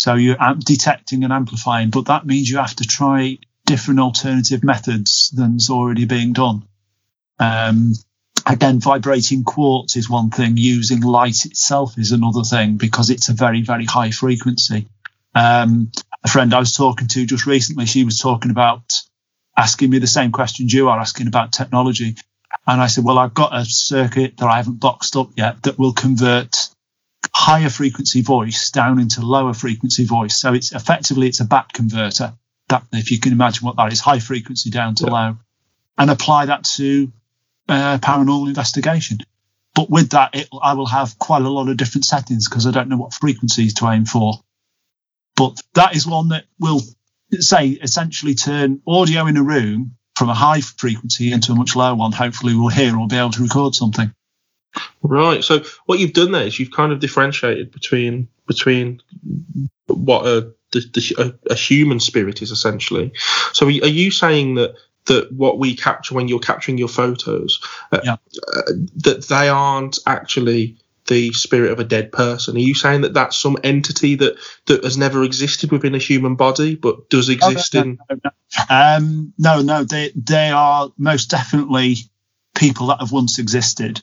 [0.00, 5.32] So you're detecting and amplifying, but that means you have to try different alternative methods
[5.36, 6.64] than's already being done.
[7.38, 7.92] Um,
[8.48, 10.56] Again, vibrating quartz is one thing.
[10.56, 14.86] Using light itself is another thing because it's a very, very high frequency.
[15.34, 15.90] Um,
[16.22, 19.02] a friend I was talking to just recently, she was talking about
[19.56, 22.14] asking me the same questions you are asking about technology.
[22.66, 25.78] And I said, well, I've got a circuit that I haven't boxed up yet that
[25.78, 26.68] will convert
[27.34, 30.36] higher frequency voice down into lower frequency voice.
[30.36, 32.32] So it's effectively it's a BAT converter.
[32.68, 35.12] That if you can imagine what that is, high frequency down to yeah.
[35.12, 35.36] low,
[35.98, 37.12] and apply that to
[37.68, 39.18] uh, paranormal investigation.
[39.74, 42.70] But with that, it, I will have quite a lot of different settings because I
[42.70, 44.34] don't know what frequencies to aim for.
[45.36, 46.80] But that is one that will
[47.32, 51.94] say essentially turn audio in a room from a high frequency into a much lower
[51.94, 52.12] one.
[52.12, 54.12] Hopefully, we'll hear or be able to record something.
[55.02, 55.44] Right.
[55.44, 59.02] So what you've done there is you've kind of differentiated between between
[59.86, 63.12] what a the, the, a, a human spirit is essentially.
[63.52, 64.74] So are you saying that
[65.06, 67.60] that what we capture when you're capturing your photos,
[67.92, 68.12] uh, yeah.
[68.12, 72.56] uh, that they aren't actually the spirit of a dead person.
[72.56, 76.34] Are you saying that that's some entity that that has never existed within a human
[76.34, 77.98] body, but does exist oh, no, in?
[78.10, 78.30] No, no,
[78.68, 81.96] um, no, no, they they are most definitely
[82.54, 84.02] people that have once existed.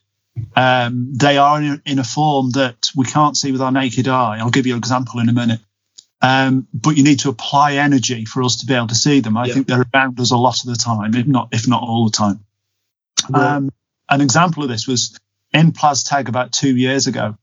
[0.56, 4.38] Um, they are in, in a form that we can't see with our naked eye.
[4.39, 5.60] I'll give you an example in a minute.
[6.23, 9.36] Um, but you need to apply energy for us to be able to see them.
[9.36, 9.53] I yeah.
[9.53, 12.15] think they're around us a lot of the time, if not if not all the
[12.15, 12.45] time.
[13.29, 13.55] Right.
[13.55, 13.71] Um,
[14.09, 15.19] an example of this was
[15.53, 17.38] in Plas Teg about two years ago.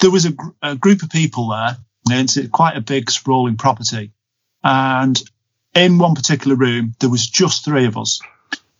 [0.00, 1.76] There was a, gr- a group of people there.
[2.10, 4.12] It's quite a big sprawling property,
[4.64, 5.20] and
[5.72, 8.20] in one particular room there was just three of us,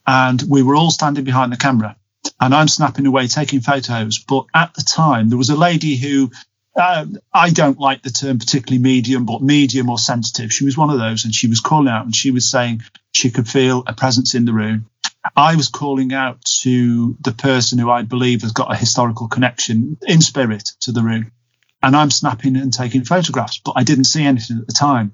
[0.05, 1.97] and we were all standing behind the camera,
[2.41, 4.19] and I'm snapping away taking photos.
[4.19, 6.33] But at the time there was a lady who
[6.77, 10.53] uh, I don't like the term particularly medium, but medium or sensitive.
[10.53, 13.31] She was one of those, and she was calling out and she was saying she
[13.31, 14.87] could feel a presence in the room.
[15.35, 19.97] I was calling out to the person who I believe has got a historical connection
[20.07, 21.33] in spirit to the room.
[21.83, 25.13] And I'm snapping and taking photographs, but I didn't see anything at the time.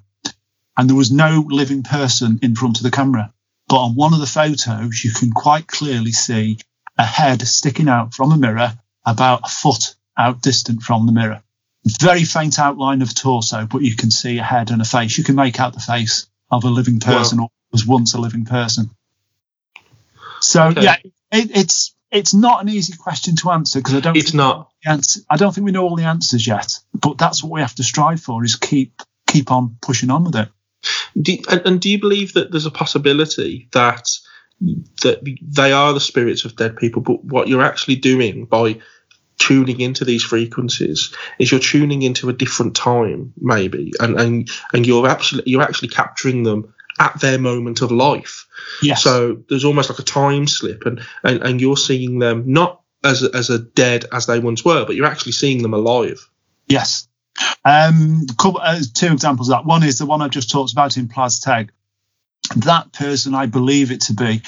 [0.77, 3.33] And there was no living person in front of the camera.
[3.69, 6.59] But on one of the photos, you can quite clearly see
[6.99, 8.75] a head sticking out from a mirror
[9.07, 11.43] about a foot out distant from the mirror
[11.85, 15.19] very faint outline of torso, but you can see a head and a face.
[15.19, 17.45] You can make out the face of a living person wow.
[17.45, 18.91] or was once a living person.
[20.41, 20.83] So okay.
[20.83, 20.97] yeah,
[21.33, 24.17] it, it's it's not an easy question to answer because I don't.
[24.17, 24.71] It's not.
[24.85, 27.75] Answer, I don't think we know all the answers yet, but that's what we have
[27.77, 30.49] to strive for: is keep keep on pushing on with it.
[31.21, 34.09] Do, and, and do you believe that there's a possibility that
[35.03, 38.81] that they are the spirits of dead people, but what you're actually doing by
[39.43, 44.87] tuning into these frequencies is you're tuning into a different time maybe and and and
[44.87, 48.47] you're actually you're actually capturing them at their moment of life.
[48.83, 49.03] Yes.
[49.03, 53.25] so there's almost like a time slip and and, and you're seeing them not as
[53.25, 56.21] as a dead as they once were but you're actually seeing them alive.
[56.69, 57.09] Yes.
[57.65, 59.67] Um couple, uh, two examples of that.
[59.67, 61.73] One is the one i've just talked about in Plas Teg
[62.57, 64.43] that person I believe it to be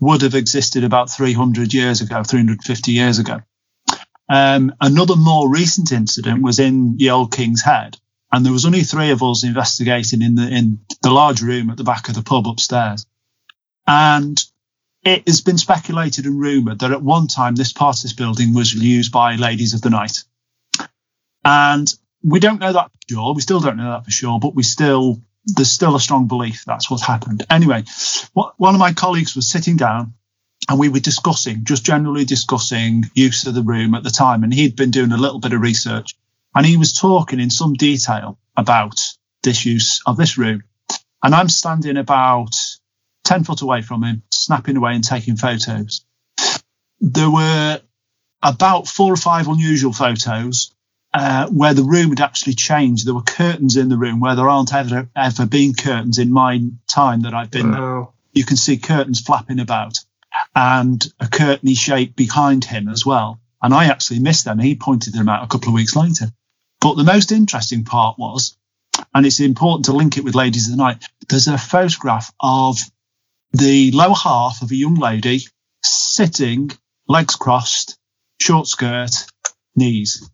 [0.00, 3.42] would have existed about 300 years ago, 350 years ago.
[4.30, 7.98] Um, another more recent incident was in the Old King's Head,
[8.30, 11.76] and there was only three of us investigating in the in the large room at
[11.76, 13.06] the back of the pub upstairs.
[13.88, 14.40] And
[15.02, 18.54] it has been speculated and rumoured that at one time this part of this building
[18.54, 20.22] was used by ladies of the night.
[21.44, 23.34] And we don't know that for sure.
[23.34, 26.64] We still don't know that for sure, but we still there's still a strong belief
[26.64, 27.44] that's what happened.
[27.50, 27.82] Anyway,
[28.34, 30.14] what, one of my colleagues was sitting down
[30.70, 34.44] and we were discussing, just generally discussing use of the room at the time.
[34.44, 36.14] And he'd been doing a little bit of research
[36.54, 39.00] and he was talking in some detail about
[39.42, 40.62] this use of this room.
[41.24, 42.54] And I'm standing about
[43.24, 46.04] 10 foot away from him, snapping away and taking photos.
[47.00, 47.80] There were
[48.40, 50.72] about four or five unusual photos
[51.12, 53.08] uh, where the room had actually changed.
[53.08, 56.60] There were curtains in the room where there aren't ever, ever been curtains in my
[56.86, 58.06] time that I've been there.
[58.32, 59.98] You can see curtains flapping about
[60.54, 63.40] and a curtainy shape behind him as well.
[63.62, 64.58] And I actually missed them.
[64.58, 66.32] He pointed them out a couple of weeks later.
[66.80, 68.56] But the most interesting part was,
[69.14, 72.78] and it's important to link it with Ladies of the Night, there's a photograph of
[73.52, 75.46] the lower half of a young lady
[75.82, 76.70] sitting,
[77.06, 77.98] legs crossed,
[78.40, 79.10] short skirt,
[79.76, 80.28] knees.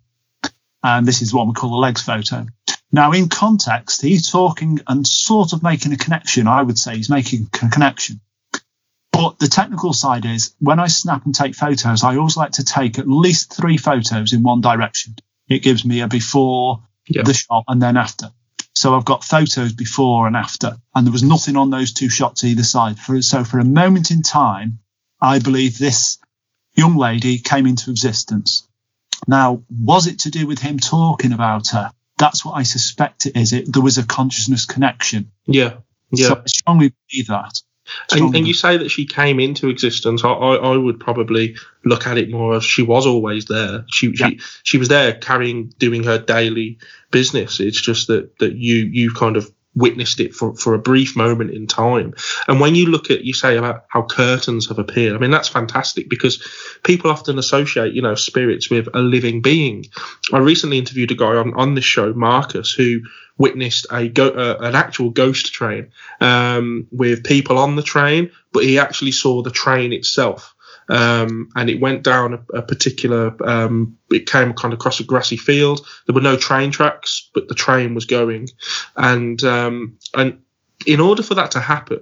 [0.82, 2.46] And this is what we call the legs photo.
[2.92, 6.46] Now, in context, he's talking and sort of making a connection.
[6.46, 8.20] I would say he's making a connection
[9.16, 12.64] but the technical side is when I snap and take photos, I always like to
[12.64, 15.14] take at least three photos in one direction.
[15.48, 17.22] It gives me a before yeah.
[17.24, 18.30] the shot and then after.
[18.74, 22.44] So I've got photos before and after, and there was nothing on those two shots
[22.44, 22.98] either side.
[22.98, 24.80] For, so for a moment in time,
[25.18, 26.18] I believe this
[26.74, 28.68] young lady came into existence.
[29.26, 31.90] Now, was it to do with him talking about her?
[32.18, 33.54] That's what I suspect it is.
[33.54, 35.32] It, there was a consciousness connection.
[35.46, 35.78] Yeah.
[36.10, 36.28] Yeah.
[36.28, 37.58] So I strongly believe that.
[38.12, 40.24] And, and, you say that she came into existence.
[40.24, 43.84] I, I, I, would probably look at it more as she was always there.
[43.88, 44.28] She yeah.
[44.28, 46.78] she she was there carrying doing her daily
[47.10, 47.60] business.
[47.60, 51.50] It's just that that you you kind of witnessed it for, for a brief moment
[51.50, 52.14] in time.
[52.48, 55.48] And when you look at, you say about how curtains have appeared, I mean, that's
[55.48, 56.42] fantastic because
[56.82, 59.84] people often associate, you know, spirits with a living being.
[60.32, 63.00] I recently interviewed a guy on, on this show, Marcus, who
[63.38, 68.64] witnessed a go, uh, an actual ghost train um, with people on the train, but
[68.64, 70.56] he actually saw the train itself
[70.88, 73.34] um, and it went down a, a particular.
[73.46, 75.86] Um, it came kind of across a grassy field.
[76.06, 78.48] There were no train tracks, but the train was going,
[78.96, 80.40] and um, and
[80.86, 82.00] in order for that to happen,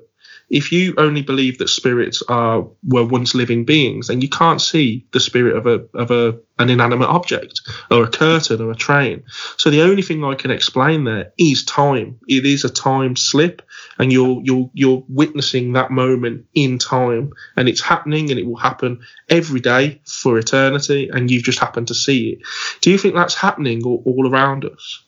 [0.50, 5.06] if you only believe that spirits are were once living beings, then you can't see
[5.12, 9.24] the spirit of a of a an inanimate object or a curtain or a train.
[9.56, 12.20] So the only thing I can explain there is time.
[12.28, 13.62] It is a time slip,
[13.98, 18.56] and you're you're you're witnessing that moment in time, and it's happening, and it will
[18.56, 22.38] happen every day for eternity, and you've just happened to see it.
[22.80, 25.04] Do you think that's happening all, all around us?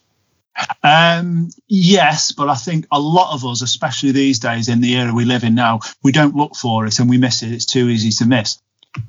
[0.82, 5.12] Um, yes, but I think a lot of us, especially these days in the era
[5.12, 7.52] we live in now, we don't look for it and we miss it.
[7.52, 8.59] It's too easy to miss.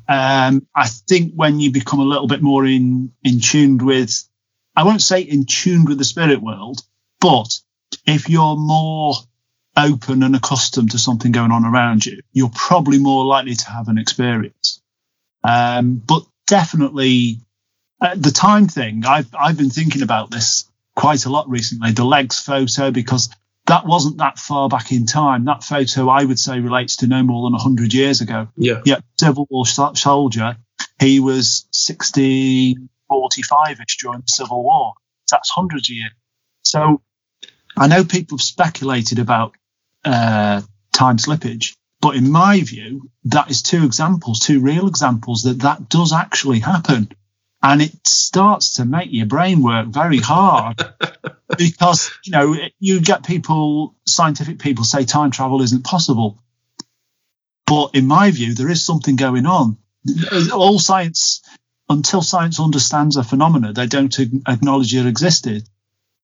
[0.07, 4.27] Um, I think when you become a little bit more in in tuned with,
[4.75, 6.81] I won't say in tuned with the spirit world,
[7.21, 7.59] but
[8.05, 9.15] if you're more
[9.77, 13.87] open and accustomed to something going on around you, you're probably more likely to have
[13.87, 14.81] an experience.
[15.43, 17.39] Um, but definitely,
[18.01, 21.91] uh, the time thing, I've I've been thinking about this quite a lot recently.
[21.91, 23.29] The legs photo, because
[23.67, 25.45] that wasn't that far back in time.
[25.45, 28.47] That photo, I would say, relates to no more than 100 years ago.
[28.57, 28.81] Yeah.
[28.83, 28.99] Yeah.
[29.19, 30.57] Civil War soldier.
[30.99, 32.77] He was 60,
[33.07, 34.93] 45 ish during the Civil War.
[35.29, 36.11] That's hundreds of years.
[36.63, 37.01] So
[37.77, 39.55] I know people have speculated about
[40.03, 40.61] uh,
[40.93, 45.89] time slippage, but in my view, that is two examples, two real examples that that
[45.89, 47.09] does actually happen
[47.67, 50.81] and it starts to make your brain work very hard
[51.57, 56.39] because you know you get people scientific people say time travel isn't possible.
[57.65, 59.77] But in my view there is something going on.
[60.53, 61.41] All science
[61.89, 65.67] until science understands a phenomena they don't acknowledge it existed.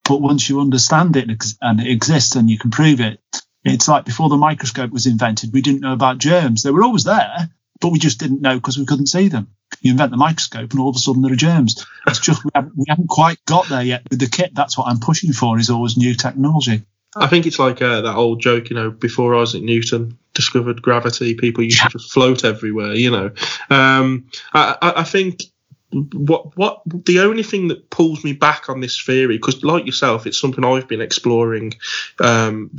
[0.06, 1.30] But once you understand it
[1.62, 3.20] and it exists and you can prove it
[3.66, 6.64] it's like before the microscope was invented we didn't know about germs.
[6.64, 7.50] They were always there
[7.84, 9.47] but we just didn't know because we couldn't see them
[9.81, 11.86] you invent the microscope and all of a sudden there are germs.
[12.07, 14.53] It's just we haven't, we haven't quite got there yet with the kit.
[14.53, 16.84] That's what I'm pushing for is always new technology.
[17.15, 21.36] I think it's like uh, that old joke, you know, before Isaac Newton discovered gravity,
[21.36, 23.31] people used to just float everywhere, you know.
[23.69, 25.43] Um, I, I, think
[25.91, 30.25] what what the only thing that pulls me back on this theory, because like yourself,
[30.25, 31.73] it's something I've been exploring.
[32.19, 32.71] Um,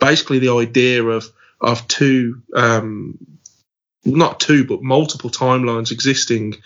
[0.00, 1.26] basically the idea of
[1.60, 3.18] of two um,
[4.04, 6.56] not two but multiple timelines existing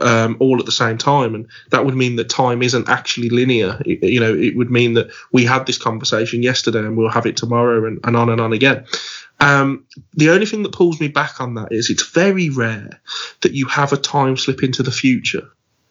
[0.00, 1.34] um, all at the same time.
[1.34, 3.80] And that would mean that time isn't actually linear.
[3.84, 7.26] It, you know it would mean that we had this conversation yesterday and we'll have
[7.26, 8.86] it tomorrow and, and on and on again.
[9.38, 13.00] Um, the only thing that pulls me back on that is it's very rare
[13.40, 15.48] that you have a time slip into the future.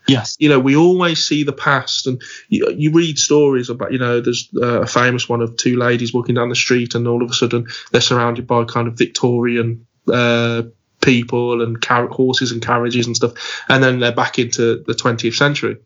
[0.07, 0.35] Yes.
[0.39, 4.21] You know, we always see the past, and you, you read stories about, you know,
[4.21, 7.29] there's uh, a famous one of two ladies walking down the street, and all of
[7.29, 10.63] a sudden they're surrounded by kind of Victorian uh,
[11.01, 15.35] people and car- horses and carriages and stuff, and then they're back into the 20th
[15.35, 15.77] century.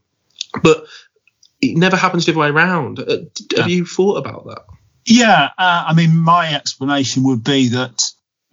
[0.62, 0.86] But
[1.62, 3.00] it never happens the other way around.
[3.00, 3.18] Uh,
[3.56, 4.66] have you thought about that?
[5.06, 8.02] Yeah, uh, I mean, my explanation would be that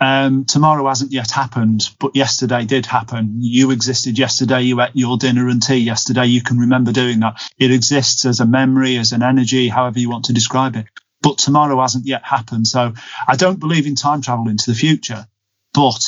[0.01, 3.37] um, tomorrow hasn't yet happened, but yesterday did happen.
[3.39, 4.63] You existed yesterday.
[4.63, 6.27] You ate your dinner and tea yesterday.
[6.27, 7.43] You can remember doing that.
[7.59, 10.87] It exists as a memory, as an energy, however you want to describe it.
[11.23, 12.67] But tomorrow hasn't yet happened.
[12.67, 12.95] So
[13.29, 15.27] I don't believe in time travel into the future,
[15.75, 16.01] but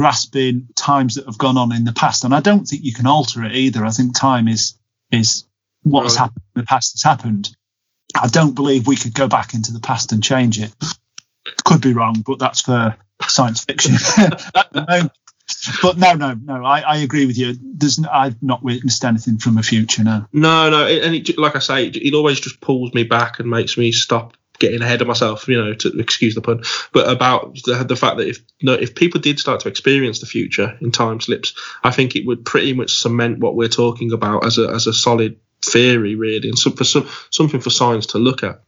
[0.00, 2.24] grasping times that have gone on in the past.
[2.24, 3.84] And I don't think you can alter it either.
[3.84, 4.78] I think time is
[5.12, 5.44] is
[5.82, 7.54] what has happened in the past has happened.
[8.18, 10.72] I don't believe we could go back into the past and change it.
[11.66, 12.96] Could be wrong, but that's for
[13.28, 13.92] science fiction
[15.82, 16.64] But no, no, no.
[16.64, 17.56] I, I agree with you.
[17.60, 20.02] There's, I've not witnessed anything from a future.
[20.02, 20.24] No.
[20.32, 20.86] No, no.
[20.86, 23.92] And it, like I say, it, it always just pulls me back and makes me
[23.92, 27.96] stop getting ahead of myself, you know, to excuse the pun, but about the, the
[27.96, 31.54] fact that if no, if people did start to experience the future in time slips,
[31.82, 34.92] I think it would pretty much cement what we're talking about as a as a
[34.92, 38.62] solid theory, really, and some, for some, something for science to look at.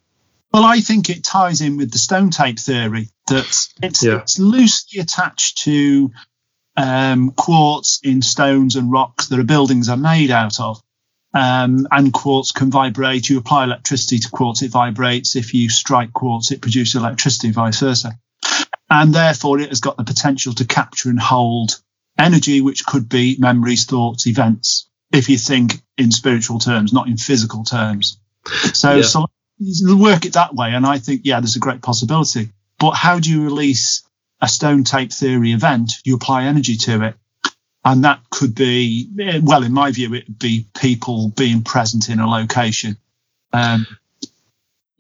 [0.53, 3.47] Well, I think it ties in with the stone tape theory that
[3.83, 4.19] it's, yeah.
[4.19, 6.11] it's loosely attached to
[6.77, 10.83] um, quartz in stones and rocks that our buildings are made out of.
[11.35, 13.31] Um, and quartz can vibrate.
[13.31, 15.35] You apply electricity to quartz, it vibrates.
[15.35, 18.19] If you strike quartz, it produces electricity, vice versa.
[18.91, 21.81] And therefore, it has got the potential to capture and hold
[22.19, 27.17] energy, which could be memories, thoughts, events, if you think in spiritual terms, not in
[27.17, 28.19] physical terms.
[28.75, 29.03] So, yeah.
[29.03, 29.27] so
[29.97, 30.73] work it that way.
[30.73, 32.51] And I think, yeah, there's a great possibility.
[32.79, 34.03] But how do you release
[34.41, 35.93] a stone tape theory event?
[36.05, 37.15] You apply energy to it.
[37.85, 39.09] And that could be,
[39.43, 42.97] well, in my view, it would be people being present in a location.
[43.53, 43.87] Um,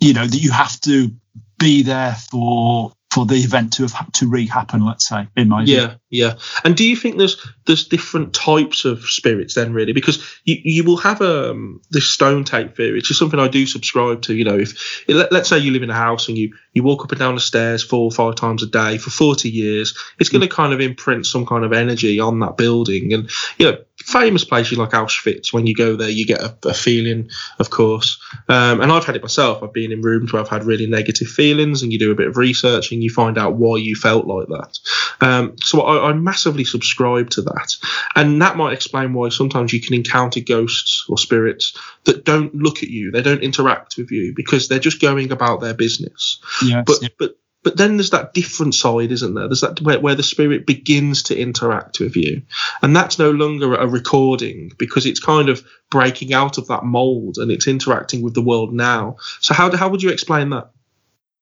[0.00, 1.12] you know, that you have to
[1.58, 5.88] be there for for the event to have to re-happen let's say in my yeah
[5.88, 5.96] view.
[6.08, 6.34] yeah
[6.64, 10.82] and do you think there's there's different types of spirits then really because you, you
[10.82, 14.44] will have um this stone tape theory which is something i do subscribe to you
[14.44, 17.12] know if let, let's say you live in a house and you you walk up
[17.12, 20.40] and down the stairs four or five times a day for 40 years it's going
[20.40, 20.56] to mm.
[20.56, 24.78] kind of imprint some kind of energy on that building and you know famous places
[24.78, 28.20] like Auschwitz, when you go there, you get a, a feeling, of course.
[28.48, 29.62] Um, and I've had it myself.
[29.62, 32.28] I've been in rooms where I've had really negative feelings, and you do a bit
[32.28, 34.78] of research and you find out why you felt like that.
[35.20, 37.76] Um, so I, I massively subscribe to that.
[38.14, 42.82] And that might explain why sometimes you can encounter ghosts or spirits that don't look
[42.82, 46.40] at you, they don't interact with you because they're just going about their business.
[46.64, 47.08] Yes, but, yeah.
[47.18, 49.46] but but then there's that different side, isn't there?
[49.46, 52.42] There's that where, where, the spirit begins to interact with you,
[52.82, 57.38] and that's no longer a recording because it's kind of breaking out of that mold
[57.38, 59.16] and it's interacting with the world now.
[59.40, 60.70] So how how would you explain that?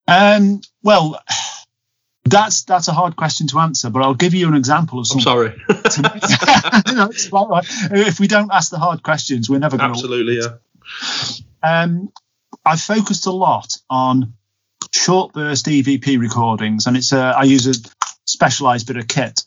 [0.07, 1.23] Um, well,
[2.25, 5.27] that's that's a hard question to answer, but I'll give you an example of something.
[5.27, 5.63] I'm sorry.
[7.93, 9.99] if we don't ask the hard questions, we're never going to.
[9.99, 10.57] Absolutely, yeah.
[11.63, 12.13] Um,
[12.65, 14.35] I focused a lot on
[14.93, 17.75] short burst EVP recordings, and it's a I use a
[18.25, 19.45] specialized bit of kit.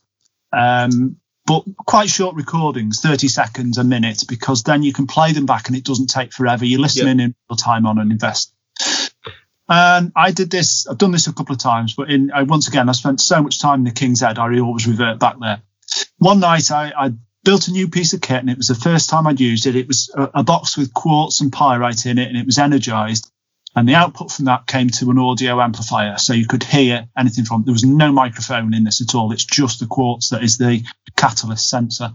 [0.51, 5.45] Um, but quite short recordings, 30 seconds a minute, because then you can play them
[5.45, 6.63] back and it doesn't take forever.
[6.63, 7.25] You're listening yep.
[7.25, 8.53] in real time on an invest.
[9.67, 12.67] And I did this, I've done this a couple of times, but in I, once
[12.67, 15.61] again, I spent so much time in the King's Head, I always revert back there.
[16.17, 17.13] One night I, I
[17.43, 19.75] built a new piece of kit and it was the first time I'd used it.
[19.75, 23.29] It was a, a box with quartz and pyrite in it and it was energized.
[23.75, 26.17] And the output from that came to an audio amplifier.
[26.17, 29.31] So you could hear anything from, there was no microphone in this at all.
[29.31, 30.83] It's just the quartz that is the
[31.15, 32.11] catalyst sensor.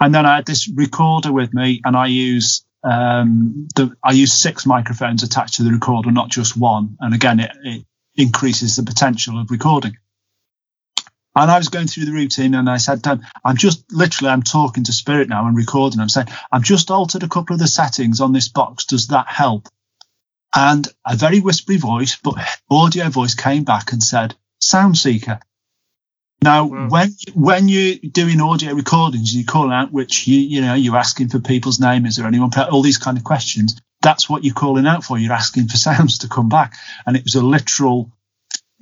[0.00, 4.32] And then I had this recorder with me and I use, um, the, I use
[4.32, 6.96] six microphones attached to the recorder, not just one.
[7.00, 9.96] And again, it, it increases the potential of recording.
[11.34, 13.06] And I was going through the routine and I said,
[13.44, 16.00] I'm just literally, I'm talking to spirit now and recording.
[16.00, 18.84] I'm saying, I've just altered a couple of the settings on this box.
[18.86, 19.68] Does that help?
[20.54, 22.34] And a very whispery voice, but
[22.70, 25.40] audio voice came back and said, Sound Seeker.
[26.40, 26.88] Now, wow.
[26.88, 31.28] when when you're doing audio recordings, you call out which you you know you're asking
[31.28, 32.06] for people's name.
[32.06, 32.50] Is there anyone?
[32.70, 33.80] All these kind of questions.
[34.02, 35.18] That's what you're calling out for.
[35.18, 36.74] You're asking for sounds to come back,
[37.06, 38.12] and it was a literal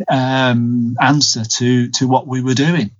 [0.06, 2.90] um, answer to to what we were doing.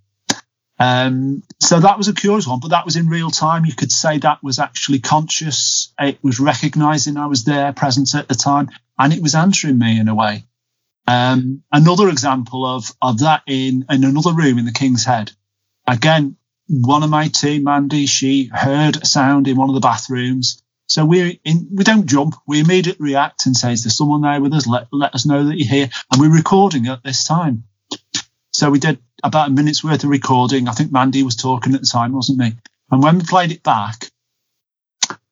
[0.79, 3.65] Um, so that was a curious one, but that was in real time.
[3.65, 5.93] You could say that was actually conscious.
[5.99, 9.99] It was recognizing I was there, present at the time, and it was answering me
[9.99, 10.45] in a way.
[11.07, 15.33] Um, another example of, of that in, in another room in the King's Head.
[15.87, 16.37] Again,
[16.69, 20.63] one of my team, Mandy, she heard a sound in one of the bathrooms.
[20.89, 22.37] So we we don't jump.
[22.47, 24.69] We immediately react and say, "Is there someone there with us?
[24.69, 27.65] Let let us know that you're here." And we're recording at this time.
[28.57, 30.67] So we did about a minute's worth of recording.
[30.67, 32.55] I think Mandy was talking at the time, wasn't me?
[32.91, 34.11] And when we played it back,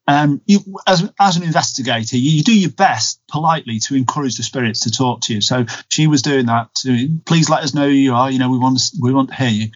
[0.06, 4.42] um, you, as, as an investigator, you, you, do your best politely to encourage the
[4.42, 5.40] spirits to talk to you.
[5.40, 6.74] So she was doing that.
[6.82, 8.30] To, Please let us know who you are.
[8.30, 9.70] You know, we want to, we want to hear you.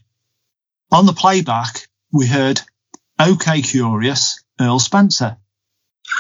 [0.93, 2.61] On the playback, we heard,
[3.19, 5.39] "Okay, curious, Earl Spencer."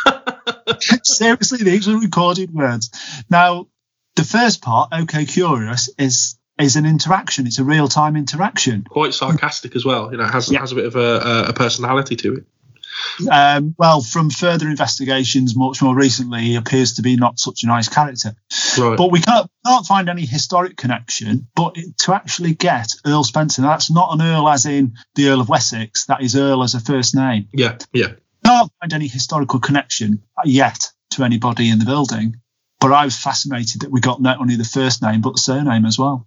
[1.03, 2.91] Seriously, these are recorded words.
[3.29, 3.67] Now,
[4.17, 7.47] the first part, "Okay, curious," is is an interaction.
[7.47, 8.85] It's a real time interaction.
[8.89, 10.11] Quite sarcastic as well.
[10.11, 10.61] You know, has yeah.
[10.61, 12.45] has a bit of a, a personality to it.
[13.31, 17.67] Um, well, from further investigations, much more recently, he appears to be not such a
[17.67, 18.35] nice character.
[18.77, 18.97] Right.
[18.97, 21.47] But we can't, can't find any historic connection.
[21.55, 25.49] But to actually get Earl Spencer, that's not an Earl as in the Earl of
[25.49, 26.07] Wessex.
[26.07, 27.49] That is Earl as a first name.
[27.53, 28.15] Yeah, yeah.
[28.45, 32.37] Can't find any historical connection yet to anybody in the building.
[32.81, 35.85] But I was fascinated that we got not only the first name but the surname
[35.85, 36.27] as well.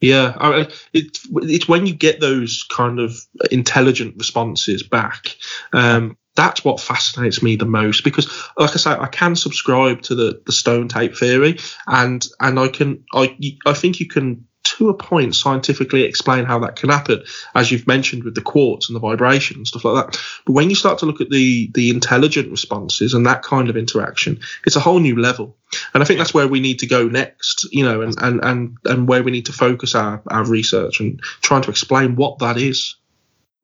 [0.00, 3.16] Yeah, I, it, it's when you get those kind of
[3.50, 5.36] intelligent responses back.
[5.72, 8.26] Um, that's what fascinates me the most because,
[8.56, 12.68] like I say, I can subscribe to the, the stone tape theory, and and I
[12.68, 13.36] can I
[13.66, 14.46] I think you can
[14.76, 17.22] to a point scientifically explain how that can happen,
[17.54, 20.20] as you've mentioned with the quartz and the vibration and stuff like that.
[20.44, 23.76] But when you start to look at the the intelligent responses and that kind of
[23.76, 25.56] interaction, it's a whole new level.
[25.94, 28.76] And I think that's where we need to go next, you know, and and and,
[28.84, 32.56] and where we need to focus our, our research and trying to explain what that
[32.56, 32.96] is.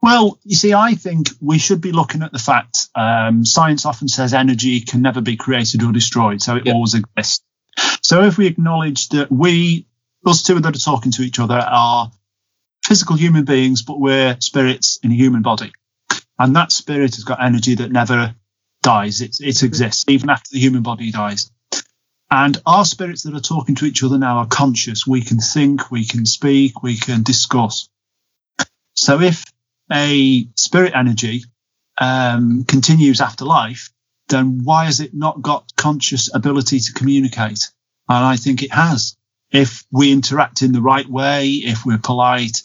[0.02, 4.06] Well, you see, I think we should be looking at the fact um, science often
[4.06, 7.42] says energy can never be created or destroyed, so it always exists.
[8.02, 9.86] So if we acknowledge that we,
[10.26, 12.10] us two that are talking to each other, are
[12.84, 15.72] physical human beings, but we're spirits in a human body,
[16.38, 18.34] and that spirit has got energy that never
[18.82, 19.20] dies.
[19.20, 21.50] It, it exists even after the human body dies.
[22.30, 25.06] And our spirits that are talking to each other now are conscious.
[25.06, 27.88] We can think, we can speak, we can discuss.
[28.94, 29.44] So if
[29.92, 31.44] a spirit energy
[31.98, 33.90] um, continues after life,
[34.28, 37.70] then why has it not got conscious ability to communicate?
[38.08, 39.16] And I think it has.
[39.54, 42.62] If we interact in the right way, if we're polite,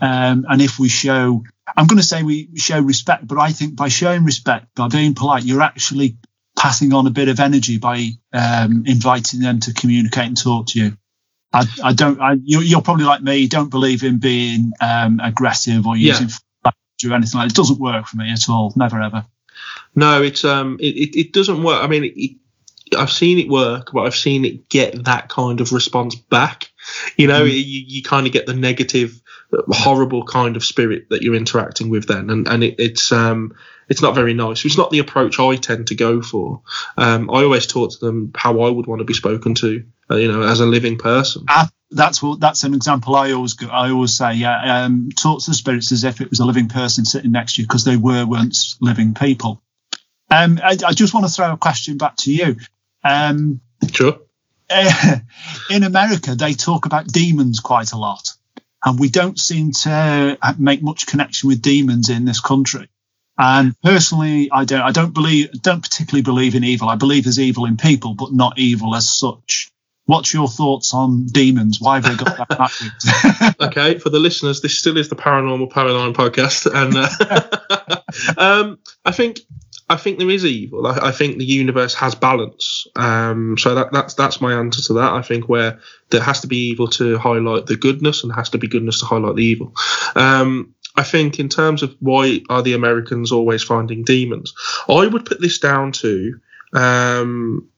[0.00, 1.42] um, and if we show,
[1.76, 5.14] I'm going to say we show respect, but I think by showing respect, by being
[5.14, 6.16] polite, you're actually
[6.56, 10.80] passing on a bit of energy by um, inviting them to communicate and talk to
[10.80, 10.96] you.
[11.52, 12.20] I, I don't.
[12.20, 13.48] I, you're, probably like me.
[13.48, 16.28] Don't believe in being um, aggressive or using
[16.64, 17.10] yeah.
[17.10, 17.48] or anything like.
[17.48, 17.54] That.
[17.54, 18.72] It doesn't work for me at all.
[18.76, 19.26] Never ever.
[19.94, 21.82] No, it's um, it, it, it doesn't work.
[21.82, 22.36] I mean, it,
[22.96, 26.70] I've seen it work, but I've seen it get that kind of response back.
[27.16, 27.52] You know, mm.
[27.52, 29.20] you, you kind of get the negative,
[29.70, 33.54] horrible kind of spirit that you're interacting with then, and and it, it's um,
[33.88, 34.64] it's not very nice.
[34.64, 36.62] It's not the approach I tend to go for.
[36.96, 40.16] Um, I always talk to them how I would want to be spoken to, uh,
[40.16, 41.44] you know, as a living person.
[41.48, 44.34] Uh, that's what that's an example I always go, I always say.
[44.34, 47.54] Yeah, um, talk to the spirits as if it was a living person sitting next
[47.54, 49.62] to you because they were once living people.
[50.30, 52.56] Um, I, I, just want to throw a question back to you.
[53.04, 53.60] Um,
[53.92, 54.18] sure.
[55.70, 58.28] in America, they talk about demons quite a lot,
[58.84, 62.88] and we don't seem to make much connection with demons in this country.
[63.38, 64.82] And personally, I don't.
[64.82, 65.52] I don't believe.
[65.62, 66.88] Don't particularly believe in evil.
[66.88, 69.70] I believe there's evil in people, but not evil as such.
[70.06, 71.80] What's your thoughts on demons?
[71.80, 73.56] Why have they got that backwards?
[73.60, 79.12] okay, for the listeners, this still is the Paranormal Paradigm podcast, and uh, um, I
[79.12, 79.40] think
[79.90, 80.86] I think there is evil.
[80.86, 82.86] I, I think the universe has balance.
[82.96, 85.12] Um, so that, that's that's my answer to that.
[85.12, 85.80] I think where
[86.10, 89.06] there has to be evil to highlight the goodness, and has to be goodness to
[89.06, 89.74] highlight the evil.
[90.14, 94.52] Um, I think in terms of why are the Americans always finding demons,
[94.88, 96.40] I would put this down to
[96.72, 97.68] um,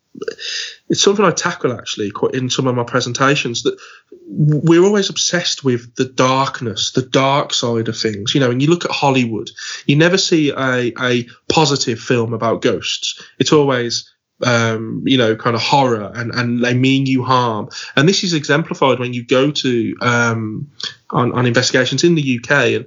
[0.88, 3.78] it's something I tackle actually quite in some of my presentations that
[4.26, 8.34] we're always obsessed with the darkness, the dark side of things.
[8.34, 9.50] You know, when you look at Hollywood,
[9.86, 13.22] you never see a, a positive film about ghosts.
[13.38, 14.10] It's always
[14.42, 17.68] um, you know, kind of horror and, and they mean you harm.
[17.96, 20.70] And this is exemplified when you go to um,
[21.10, 22.86] on, on investigations in the UK and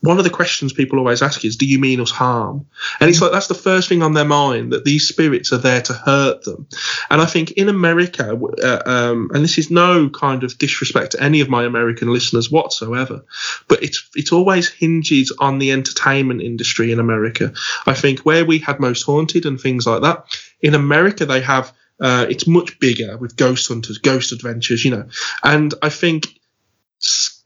[0.00, 2.66] one of the questions people always ask is, do you mean us harm?
[3.00, 5.82] And it's like that's the first thing on their mind that these spirits are there
[5.82, 6.68] to hurt them.
[7.10, 11.22] And I think in America, uh, um, and this is no kind of disrespect to
[11.22, 13.24] any of my American listeners whatsoever,
[13.66, 17.52] but it's it always hinges on the entertainment industry in America.
[17.86, 20.24] I think where we had most haunted and things like that,
[20.60, 21.72] in America they have.
[22.00, 25.08] Uh, it's much bigger with ghost hunters, ghost adventures, you know,
[25.42, 26.28] and I think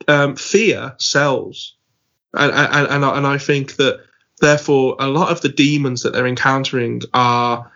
[0.08, 1.76] um, fear sells
[2.34, 4.04] and and and I, and I think that
[4.40, 7.70] therefore a lot of the demons that they're encountering are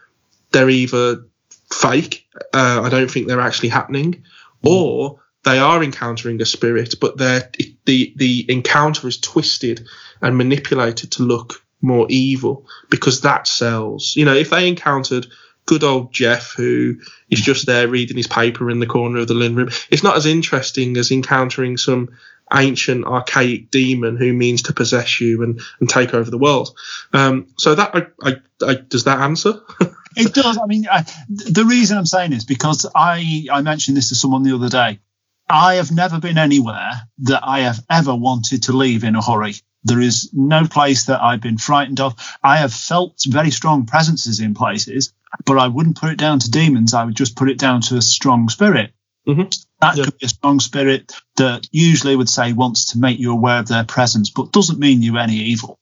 [0.53, 1.25] they're either
[1.73, 2.27] fake.
[2.53, 4.23] Uh, I don't think they're actually happening, mm.
[4.71, 7.51] or they are encountering a spirit, but they're
[7.85, 9.87] the the encounter is twisted
[10.21, 14.15] and manipulated to look more evil because that sells.
[14.17, 15.27] You know, if they encountered
[15.67, 16.97] good old Jeff who
[17.29, 20.17] is just there reading his paper in the corner of the living room, it's not
[20.17, 22.11] as interesting as encountering some
[22.57, 26.77] ancient archaic demon who means to possess you and, and take over the world.
[27.13, 28.37] Um, so that I, I,
[28.67, 29.61] I, does that answer?
[30.17, 30.59] it does.
[30.59, 34.43] I mean, I, the reason I'm saying is because I I mentioned this to someone
[34.43, 35.01] the other day.
[35.49, 39.55] I have never been anywhere that I have ever wanted to leave in a hurry.
[39.85, 42.15] There is no place that I've been frightened of.
[42.43, 45.13] I have felt very strong presences in places,
[45.45, 46.95] but I wouldn't put it down to demons.
[46.95, 48.93] I would just put it down to a strong spirit.
[49.29, 49.49] Mm-hmm.
[49.81, 50.05] That yeah.
[50.05, 53.69] could be a strong spirit that usually would say wants to make you aware of
[53.69, 55.79] their presence, but doesn't mean you any evil.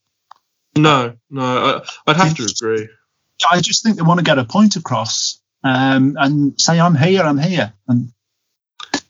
[0.76, 2.88] No, no, I, would have to agree.
[3.50, 7.22] I just think they want to get a point across um, and say, "I'm here,
[7.22, 8.12] I'm here." And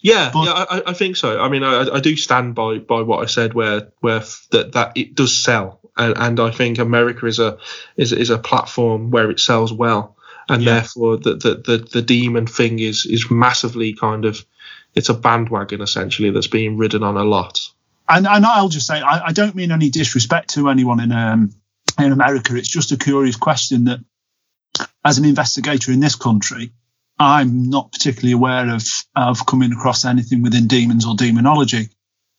[0.01, 1.41] yeah, but, yeah, I, I, think so.
[1.41, 4.93] I mean, I, I do stand by by what I said, where where that that
[4.97, 7.59] it does sell, and, and I think America is a
[7.97, 10.15] is is a platform where it sells well
[10.49, 10.75] and yeah.
[10.75, 14.45] therefore the, the, the the demon thing is is massively kind of
[14.95, 17.61] it's a bandwagon essentially that's being ridden on a lot.
[18.09, 21.51] And, and I'll just say, I, I don't mean any disrespect to anyone in um,
[21.99, 22.57] in America.
[22.57, 24.01] It's just a curious question that,
[25.05, 26.73] as an investigator in this country,
[27.19, 28.87] I'm not particularly aware of
[29.17, 31.89] of coming across anything within demons or demonology.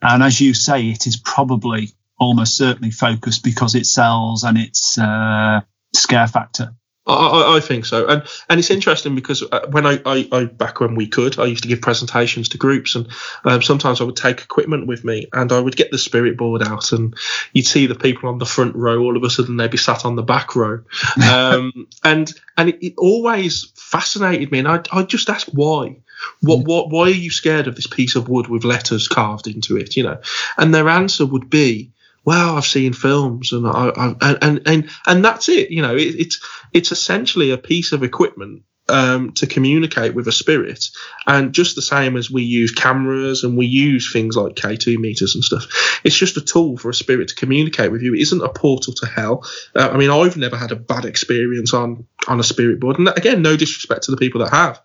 [0.02, 1.90] And as you say, it is probably
[2.20, 5.62] almost certainly focused because it sells and it's uh,
[5.94, 6.76] scare factor.
[7.08, 10.80] I, I, think so, and and it's interesting because uh, when I, I, I, back
[10.80, 13.08] when we could, I used to give presentations to groups, and
[13.44, 16.64] um, sometimes I would take equipment with me, and I would get the spirit board
[16.64, 17.16] out, and
[17.54, 19.04] you'd see the people on the front row.
[19.04, 20.84] All of a sudden, they'd be sat on the back row,
[21.32, 25.98] um, and and it, it, always fascinated me, and I I just ask why.
[26.40, 29.78] What, what, why are you scared of this piece of wood with letters carved into
[29.78, 29.98] it?
[29.98, 30.22] You know,
[30.58, 31.92] and their answer would be,
[32.26, 35.72] well, I've seen films and I, I and, and and that's it.
[35.72, 40.32] You know, it, it's it's essentially a piece of equipment um, to communicate with a
[40.32, 40.86] spirit.
[41.26, 45.36] And just the same as we use cameras and we use things like K2 meters
[45.36, 45.66] and stuff,
[46.04, 48.14] it's just a tool for a spirit to communicate with you.
[48.14, 49.44] It isn't a portal to hell.
[49.76, 53.08] Uh, I mean, I've never had a bad experience on on a spirit board, and
[53.10, 54.82] again, no disrespect to the people that have.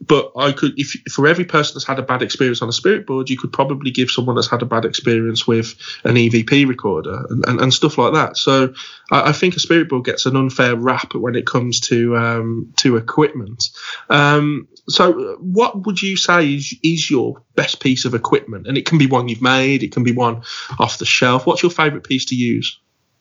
[0.00, 3.06] But I could, if for every person that's had a bad experience on a spirit
[3.06, 5.74] board, you could probably give someone that's had a bad experience with
[6.04, 8.36] an EVP recorder and, and, and stuff like that.
[8.36, 8.72] So
[9.10, 12.72] I, I, think a spirit board gets an unfair rap when it comes to um,
[12.76, 13.70] to equipment.
[14.08, 18.68] Um, so what would you say is, is your best piece of equipment?
[18.68, 20.42] And it can be one you've made, it can be one
[20.78, 21.44] off the shelf.
[21.44, 22.78] What's your favourite piece to use?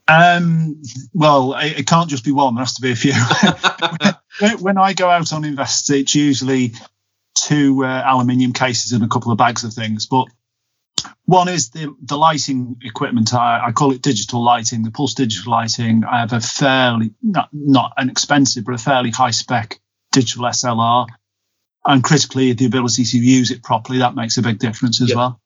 [0.07, 0.81] Um,
[1.13, 2.55] well, it, it, can't just be one.
[2.55, 3.13] There has to be a few.
[4.59, 6.73] when I go out on invest, it's usually
[7.35, 10.05] two uh, aluminium cases and a couple of bags of things.
[10.05, 10.27] But
[11.25, 13.33] one is the, the lighting equipment.
[13.33, 16.03] I, I, call it digital lighting, the pulse digital lighting.
[16.05, 19.79] I have a fairly, not, not an expensive, but a fairly high spec
[20.13, 21.07] digital SLR.
[21.85, 25.17] And critically, the ability to use it properly, that makes a big difference as yep.
[25.17, 25.41] well.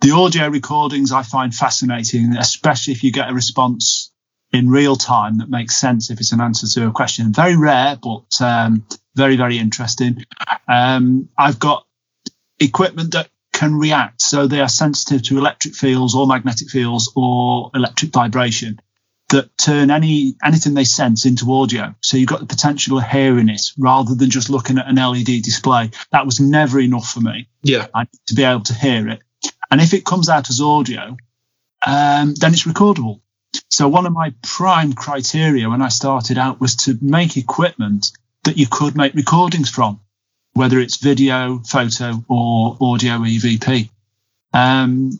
[0.00, 4.12] The audio recordings I find fascinating, especially if you get a response
[4.52, 7.32] in real time that makes sense if it's an answer to a question.
[7.32, 10.24] Very rare, but um, very, very interesting.
[10.68, 11.86] Um, I've got
[12.60, 14.20] equipment that can react.
[14.20, 18.78] So they are sensitive to electric fields or magnetic fields or electric vibration
[19.30, 21.94] that turn any anything they sense into audio.
[22.00, 25.42] So you've got the potential of hearing it rather than just looking at an LED
[25.42, 25.90] display.
[26.12, 27.48] That was never enough for me.
[27.62, 27.86] Yeah.
[28.26, 29.22] to be able to hear it.
[29.70, 31.16] And if it comes out as audio,
[31.86, 33.20] um, then it's recordable.
[33.68, 38.12] So one of my prime criteria when I started out was to make equipment
[38.44, 40.00] that you could make recordings from,
[40.52, 43.90] whether it's video, photo, or audio EVP.
[44.52, 45.18] Um,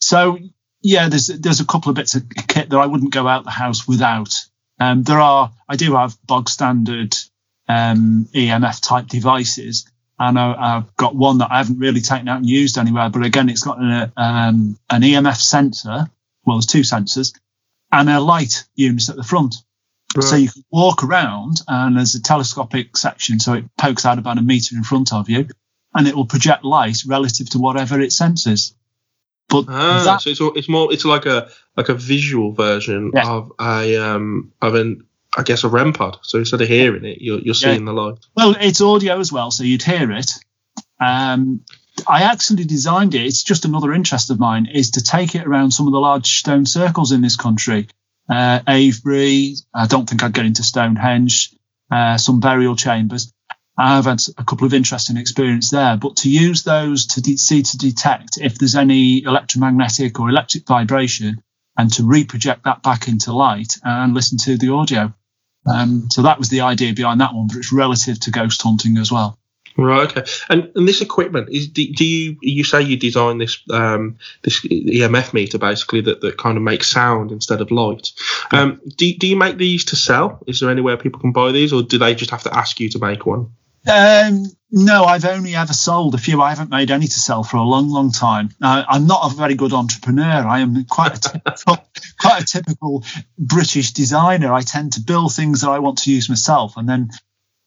[0.00, 0.38] so
[0.82, 3.50] yeah, there's there's a couple of bits of kit that I wouldn't go out the
[3.50, 4.34] house without.
[4.80, 7.16] Um, there are I do have bog standard
[7.68, 9.86] um, EMF type devices,
[10.18, 13.10] and I, have got one that I haven't really taken out and used anywhere.
[13.10, 16.06] But again, it's got an, um, an EMF sensor.
[16.44, 17.32] Well, there's two sensors,
[17.90, 19.56] and a light unit at the front.
[20.16, 20.24] Right.
[20.24, 24.38] So you can walk around and there's a telescopic section, so it pokes out about
[24.38, 25.48] a meter in front of you,
[25.94, 28.74] and it will project light relative to whatever it senses.
[29.48, 33.30] But ah, that, so it's, it's more it's like a like a visual version yeah.
[33.30, 35.06] of a um of an
[35.36, 36.18] I guess a REM pod.
[36.22, 37.86] So instead of hearing it, you're you're seeing yeah.
[37.86, 38.18] the light.
[38.36, 40.30] Well, it's audio as well, so you'd hear it.
[41.00, 41.64] Um,
[42.06, 43.24] I actually designed it.
[43.24, 46.38] It's just another interest of mine is to take it around some of the large
[46.38, 47.88] stone circles in this country.
[48.28, 49.56] Uh, Avebury.
[49.74, 51.54] I don't think I'd get into Stonehenge.
[51.90, 53.32] Uh, some burial chambers.
[53.76, 57.62] I've had a couple of interesting experience there, but to use those to de- see
[57.62, 61.42] to detect if there's any electromagnetic or electric vibration
[61.76, 65.12] and to reproject that back into light and listen to the audio.
[65.66, 68.98] Um, so that was the idea behind that one, but it's relative to ghost hunting
[68.98, 69.38] as well.
[69.76, 70.10] Right.
[70.10, 70.30] Okay.
[70.50, 74.60] And and this equipment is do, do you you say you design this um this
[74.66, 78.10] EMF meter basically that, that kind of makes sound instead of light.
[78.50, 80.42] Um, do do you make these to sell?
[80.46, 82.90] Is there anywhere people can buy these, or do they just have to ask you
[82.90, 83.52] to make one?
[83.88, 86.40] Um, no, I've only ever sold a few.
[86.40, 88.50] I haven't made any to sell for a long, long time.
[88.62, 90.46] Uh, I'm not a very good entrepreneur.
[90.46, 91.84] I am quite a typical,
[92.20, 93.04] quite a typical
[93.38, 94.52] British designer.
[94.52, 97.10] I tend to build things that I want to use myself, and then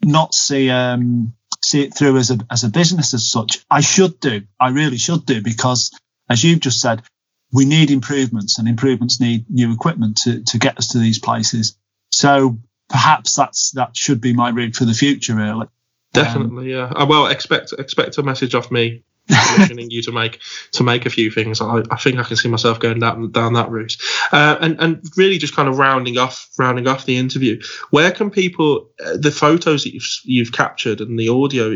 [0.03, 3.63] not see um, see it through as a as a business as such.
[3.70, 4.43] I should do.
[4.59, 5.91] I really should do because,
[6.30, 7.03] as you've just said,
[7.51, 11.78] we need improvements, and improvements need new equipment to to get us to these places.
[12.11, 12.57] So
[12.89, 15.68] perhaps that's that should be my route for the future, really.
[16.16, 17.01] Definitely, um, yeah.
[17.01, 19.03] Uh, well, expect expect a message off me
[19.53, 20.39] commissioning you to make
[20.72, 21.59] to make a few things.
[21.59, 23.97] I, I think I can see myself going down down that route.
[24.32, 27.61] Uh, and and really just kind of rounding off rounding off the interview.
[27.89, 31.74] Where can people uh, the photos that you've you've captured and the audio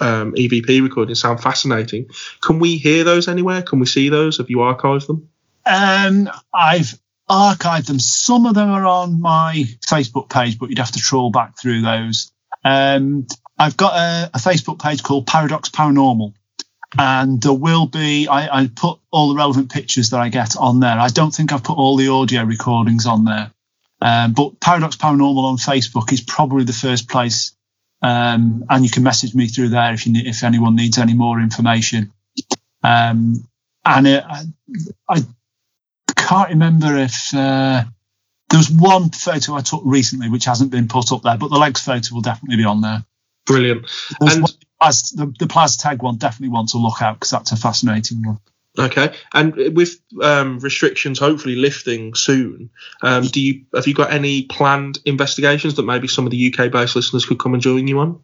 [0.00, 2.08] um, EVP recording sound fascinating?
[2.40, 3.62] Can we hear those anywhere?
[3.62, 4.38] Can we see those?
[4.38, 5.28] Have you archived them?
[5.66, 7.98] Um, I've archived them.
[7.98, 11.82] Some of them are on my Facebook page, but you'd have to trawl back through
[11.82, 12.32] those.
[12.64, 13.26] Um,
[13.62, 16.34] I've got a, a, Facebook page called Paradox Paranormal,
[16.98, 20.80] and there will be I, I, put all the relevant pictures that I get on
[20.80, 20.98] there.
[20.98, 23.52] I don't think I've put all the audio recordings on there,
[24.00, 27.52] um, but Paradox Paranormal on Facebook is probably the first place,
[28.02, 31.40] um, and you can message me through there if you if anyone needs any more
[31.40, 32.12] information.
[32.82, 33.46] Um,
[33.84, 34.42] and it, I,
[35.08, 35.24] I
[36.16, 37.84] can't remember if uh,
[38.50, 41.58] there was one photo I took recently which hasn't been put up there, but the
[41.58, 43.04] legs photo will definitely be on there.
[43.46, 43.90] Brilliant.
[44.20, 47.56] and one, the, the Plas Teg one definitely want to look out because that's a
[47.56, 48.38] fascinating one.
[48.78, 52.70] Okay, and with um, restrictions hopefully lifting soon,
[53.02, 56.96] um, do you have you got any planned investigations that maybe some of the UK-based
[56.96, 58.22] listeners could come and join you on?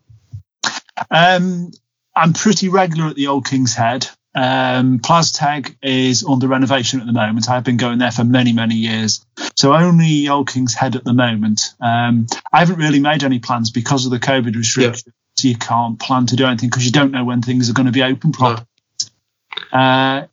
[1.10, 1.70] Um,
[2.16, 4.08] I'm pretty regular at the Old King's Head.
[4.34, 7.50] Um, Plas Teg is under renovation at the moment.
[7.50, 9.24] I've been going there for many, many years.
[9.58, 11.74] So only Old King's Head at the moment.
[11.80, 15.02] Um, I haven't really made any plans because of the COVID restrictions.
[15.04, 15.12] Yeah.
[15.34, 17.86] So you can't plan to do anything because you don't know when things are going
[17.86, 18.64] to be open properly.
[19.72, 19.78] No.
[19.80, 20.26] Uh,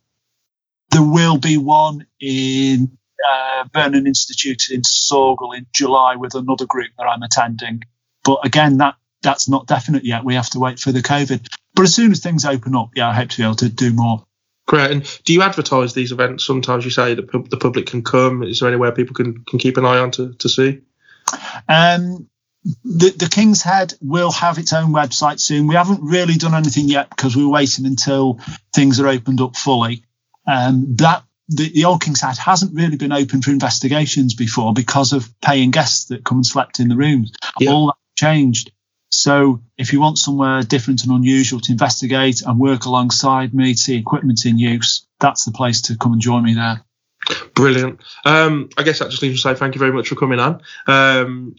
[0.91, 6.91] there will be one in uh, Vernon Institute in Saughall in July with another group
[6.99, 7.81] that I'm attending.
[8.23, 10.23] But again, that that's not definite yet.
[10.23, 11.47] We have to wait for the COVID.
[11.73, 13.91] But as soon as things open up, yeah, I hope to be able to do
[13.91, 14.24] more.
[14.67, 14.91] Great.
[14.91, 16.45] And do you advertise these events?
[16.45, 18.41] Sometimes you say that the public can come.
[18.43, 20.81] Is there anywhere people can, can keep an eye on to, to see?
[21.69, 22.27] Um,
[22.83, 25.67] the, the King's Head will have its own website soon.
[25.67, 28.39] We haven't really done anything yet because we're waiting until
[28.73, 30.03] things are opened up fully.
[30.47, 35.13] Um, that the, the, old King's Head hasn't really been open for investigations before because
[35.13, 37.31] of paying guests that come and slept in the rooms.
[37.59, 37.71] Yeah.
[37.71, 38.71] All that changed.
[39.11, 43.97] So if you want somewhere different and unusual to investigate and work alongside me, see
[43.97, 46.83] equipment in use, that's the place to come and join me there.
[47.53, 48.01] Brilliant.
[48.25, 50.61] Um, I guess that just leaves to say thank you very much for coming on.
[50.87, 51.55] Um,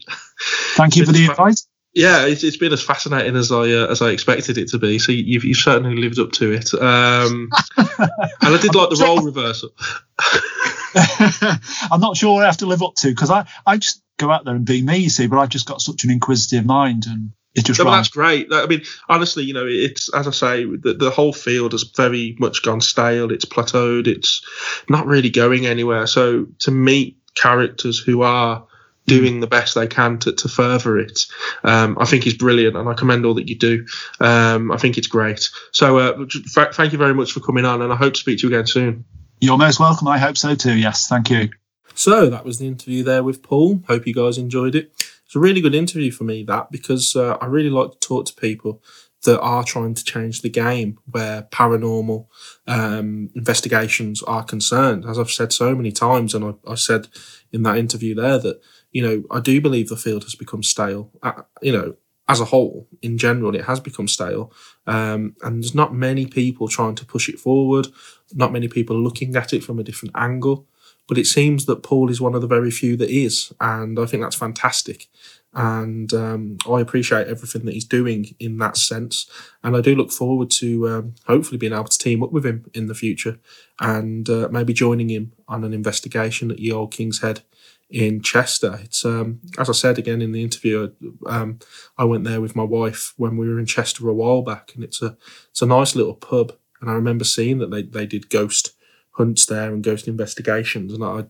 [0.75, 1.61] thank you for the invite.
[1.93, 4.99] Yeah, it's, it's been as fascinating as I uh, as I expected it to be.
[4.99, 6.71] So you've, you've certainly lived up to it.
[6.75, 8.09] Um, and
[8.41, 9.71] I did like the role reversal.
[11.91, 14.45] I'm not sure I have to live up to because I, I just go out
[14.45, 17.31] there and be me, you see, but I've just got such an inquisitive mind and
[17.55, 18.49] it's just no, that's great.
[18.51, 22.35] I mean, honestly, you know, it's as I say, the, the whole field has very
[22.39, 23.31] much gone stale.
[23.31, 24.05] It's plateaued.
[24.05, 24.45] It's
[24.87, 26.05] not really going anywhere.
[26.05, 28.67] So to meet characters who are
[29.07, 31.25] doing the best they can to, to further it.
[31.63, 33.85] Um, I think is brilliant, and I commend all that you do.
[34.19, 35.49] Um, I think it's great.
[35.71, 36.25] So, uh,
[36.57, 38.53] f- thank you very much for coming on, and I hope to speak to you
[38.53, 39.05] again soon.
[39.39, 40.07] You're most welcome.
[40.09, 40.75] I hope so too.
[40.75, 41.49] Yes, thank you.
[41.97, 43.81] So that was the interview there with Paul.
[43.87, 44.91] Hope you guys enjoyed it.
[45.25, 48.27] It's a really good interview for me that because uh, I really like to talk
[48.27, 48.83] to people
[49.23, 52.27] that are trying to change the game where paranormal
[52.67, 55.05] um, investigations are concerned.
[55.05, 57.07] As I've said so many times, and I, I, said
[57.51, 61.09] in that interview there that you know I do believe the field has become stale.
[61.23, 61.95] Uh, you know,
[62.29, 64.53] as a whole, in general, it has become stale,
[64.85, 67.87] um, and there's not many people trying to push it forward.
[68.35, 70.67] Not many people looking at it from a different angle.
[71.07, 74.05] But it seems that Paul is one of the very few that is, and I
[74.05, 75.07] think that's fantastic.
[75.53, 79.29] And um, I appreciate everything that he's doing in that sense.
[79.63, 82.65] And I do look forward to um, hopefully being able to team up with him
[82.73, 83.39] in the future
[83.79, 87.41] and uh, maybe joining him on an investigation at Ye Old King's Head
[87.89, 88.79] in Chester.
[88.83, 90.91] It's um, as I said again in the interview,
[91.25, 91.59] um,
[91.97, 94.83] I went there with my wife when we were in Chester a while back, and
[94.83, 95.17] it's a
[95.49, 96.53] it's a nice little pub.
[96.81, 98.73] And I remember seeing that they they did ghost
[99.17, 101.25] hunts there and ghost investigations, and I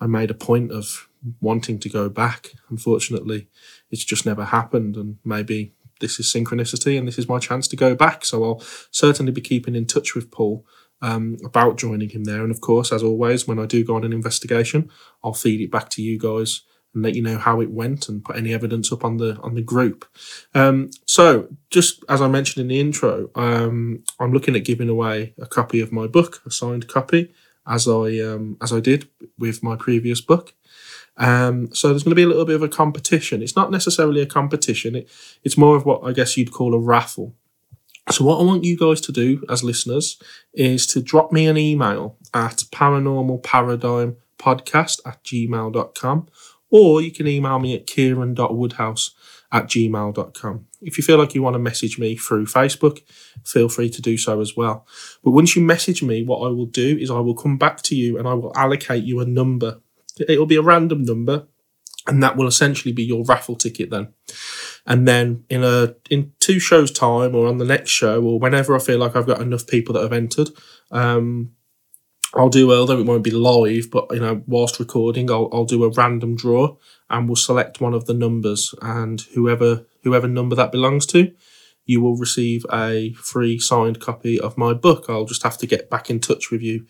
[0.00, 1.08] I made a point of
[1.40, 2.52] wanting to go back.
[2.70, 3.48] Unfortunately,
[3.90, 7.76] it's just never happened, and maybe this is synchronicity, and this is my chance to
[7.76, 8.24] go back.
[8.24, 10.66] So I'll certainly be keeping in touch with Paul.
[11.04, 12.42] Um, about joining him there.
[12.42, 14.88] And of course, as always, when I do go on an investigation,
[15.24, 16.60] I'll feed it back to you guys
[16.94, 19.54] and let you know how it went and put any evidence up on the on
[19.54, 20.04] the group.
[20.54, 25.34] Um, so, just as I mentioned in the intro, um, I'm looking at giving away
[25.40, 27.32] a copy of my book, a signed copy,
[27.66, 30.54] as I um, as I did with my previous book.
[31.16, 33.42] Um, so there's going to be a little bit of a competition.
[33.42, 34.96] It's not necessarily a competition.
[34.96, 35.10] It,
[35.44, 37.34] it's more of what I guess you'd call a raffle.
[38.10, 40.20] So what I want you guys to do as listeners
[40.52, 46.26] is to drop me an email at paranormalparadigmpodcast at gmail.com
[46.72, 49.14] or you can email me at kieran.woodhouse
[49.52, 50.66] at gmail.com.
[50.80, 53.02] If you feel like you want to message me through Facebook,
[53.44, 54.86] feel free to do so as well.
[55.22, 57.94] But once you message me, what I will do is I will come back to
[57.94, 59.80] you and I will allocate you a number.
[60.18, 61.46] It'll be a random number,
[62.06, 64.14] and that will essentially be your raffle ticket then.
[64.86, 68.74] And then in a in two shows time or on the next show or whenever
[68.74, 70.48] I feel like I've got enough people that have entered,
[70.90, 71.52] um,
[72.34, 75.84] I'll do although it won't be live, but you know, whilst recording, I'll I'll do
[75.84, 76.76] a random draw
[77.10, 81.32] and we'll select one of the numbers and whoever whoever number that belongs to,
[81.84, 85.06] you will receive a free signed copy of my book.
[85.08, 86.86] I'll just have to get back in touch with you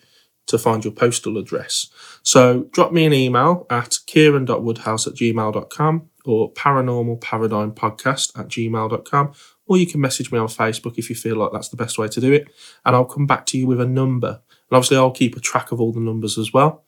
[0.47, 1.89] to find your postal address.
[2.21, 9.33] So drop me an email at kieran.woodhouse at gmail.com or paranormal podcast at gmail.com
[9.65, 12.07] or you can message me on Facebook if you feel like that's the best way
[12.09, 12.49] to do it.
[12.85, 14.41] And I'll come back to you with a number.
[14.73, 16.83] And obviously, I'll keep a track of all the numbers as well.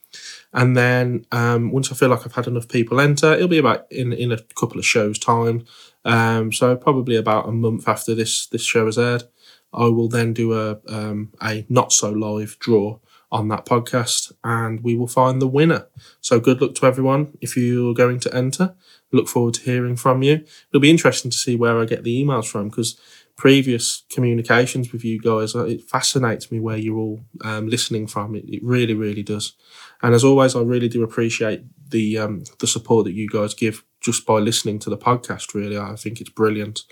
[0.51, 3.85] And then um, once I feel like I've had enough people enter, it'll be about
[3.91, 5.65] in, in a couple of shows' time.
[6.03, 9.25] Um, so probably about a month after this this show has aired,
[9.71, 12.97] I will then do a um, a not so live draw
[13.31, 15.85] on that podcast, and we will find the winner.
[16.21, 18.73] So good luck to everyone if you're going to enter.
[19.11, 20.43] Look forward to hearing from you.
[20.71, 22.99] It'll be interesting to see where I get the emails from because
[23.35, 28.35] previous communications with you guys, uh, it fascinates me where you're all um, listening from.
[28.35, 29.53] It, it really, really does.
[30.01, 33.83] And as always, I really do appreciate the um, the support that you guys give
[34.01, 35.53] just by listening to the podcast.
[35.53, 36.83] Really, I think it's brilliant.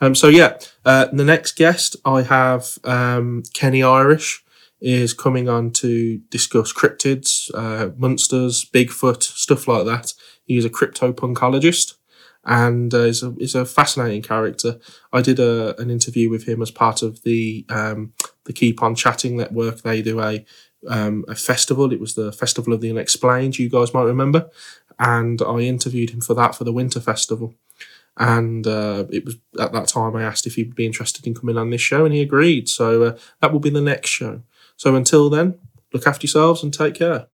[0.00, 4.42] Um, so yeah, uh, the next guest I have um, Kenny Irish
[4.80, 10.12] is coming on to discuss cryptids, uh, monsters, Bigfoot, stuff like that.
[10.44, 11.94] He's a cryptozoologist
[12.46, 14.78] and uh, is, a, is a fascinating character.
[15.12, 18.12] I did a, an interview with him as part of the um,
[18.44, 19.82] the Keep On Chatting network.
[19.82, 20.44] They do a
[20.88, 21.92] um, a festival.
[21.92, 23.58] It was the Festival of the Unexplained.
[23.58, 24.50] You guys might remember,
[24.98, 27.54] and I interviewed him for that for the Winter Festival.
[28.16, 31.56] And uh, it was at that time I asked if he'd be interested in coming
[31.56, 32.68] on this show, and he agreed.
[32.68, 34.42] So uh, that will be the next show.
[34.76, 35.58] So until then,
[35.92, 37.26] look after yourselves and take care.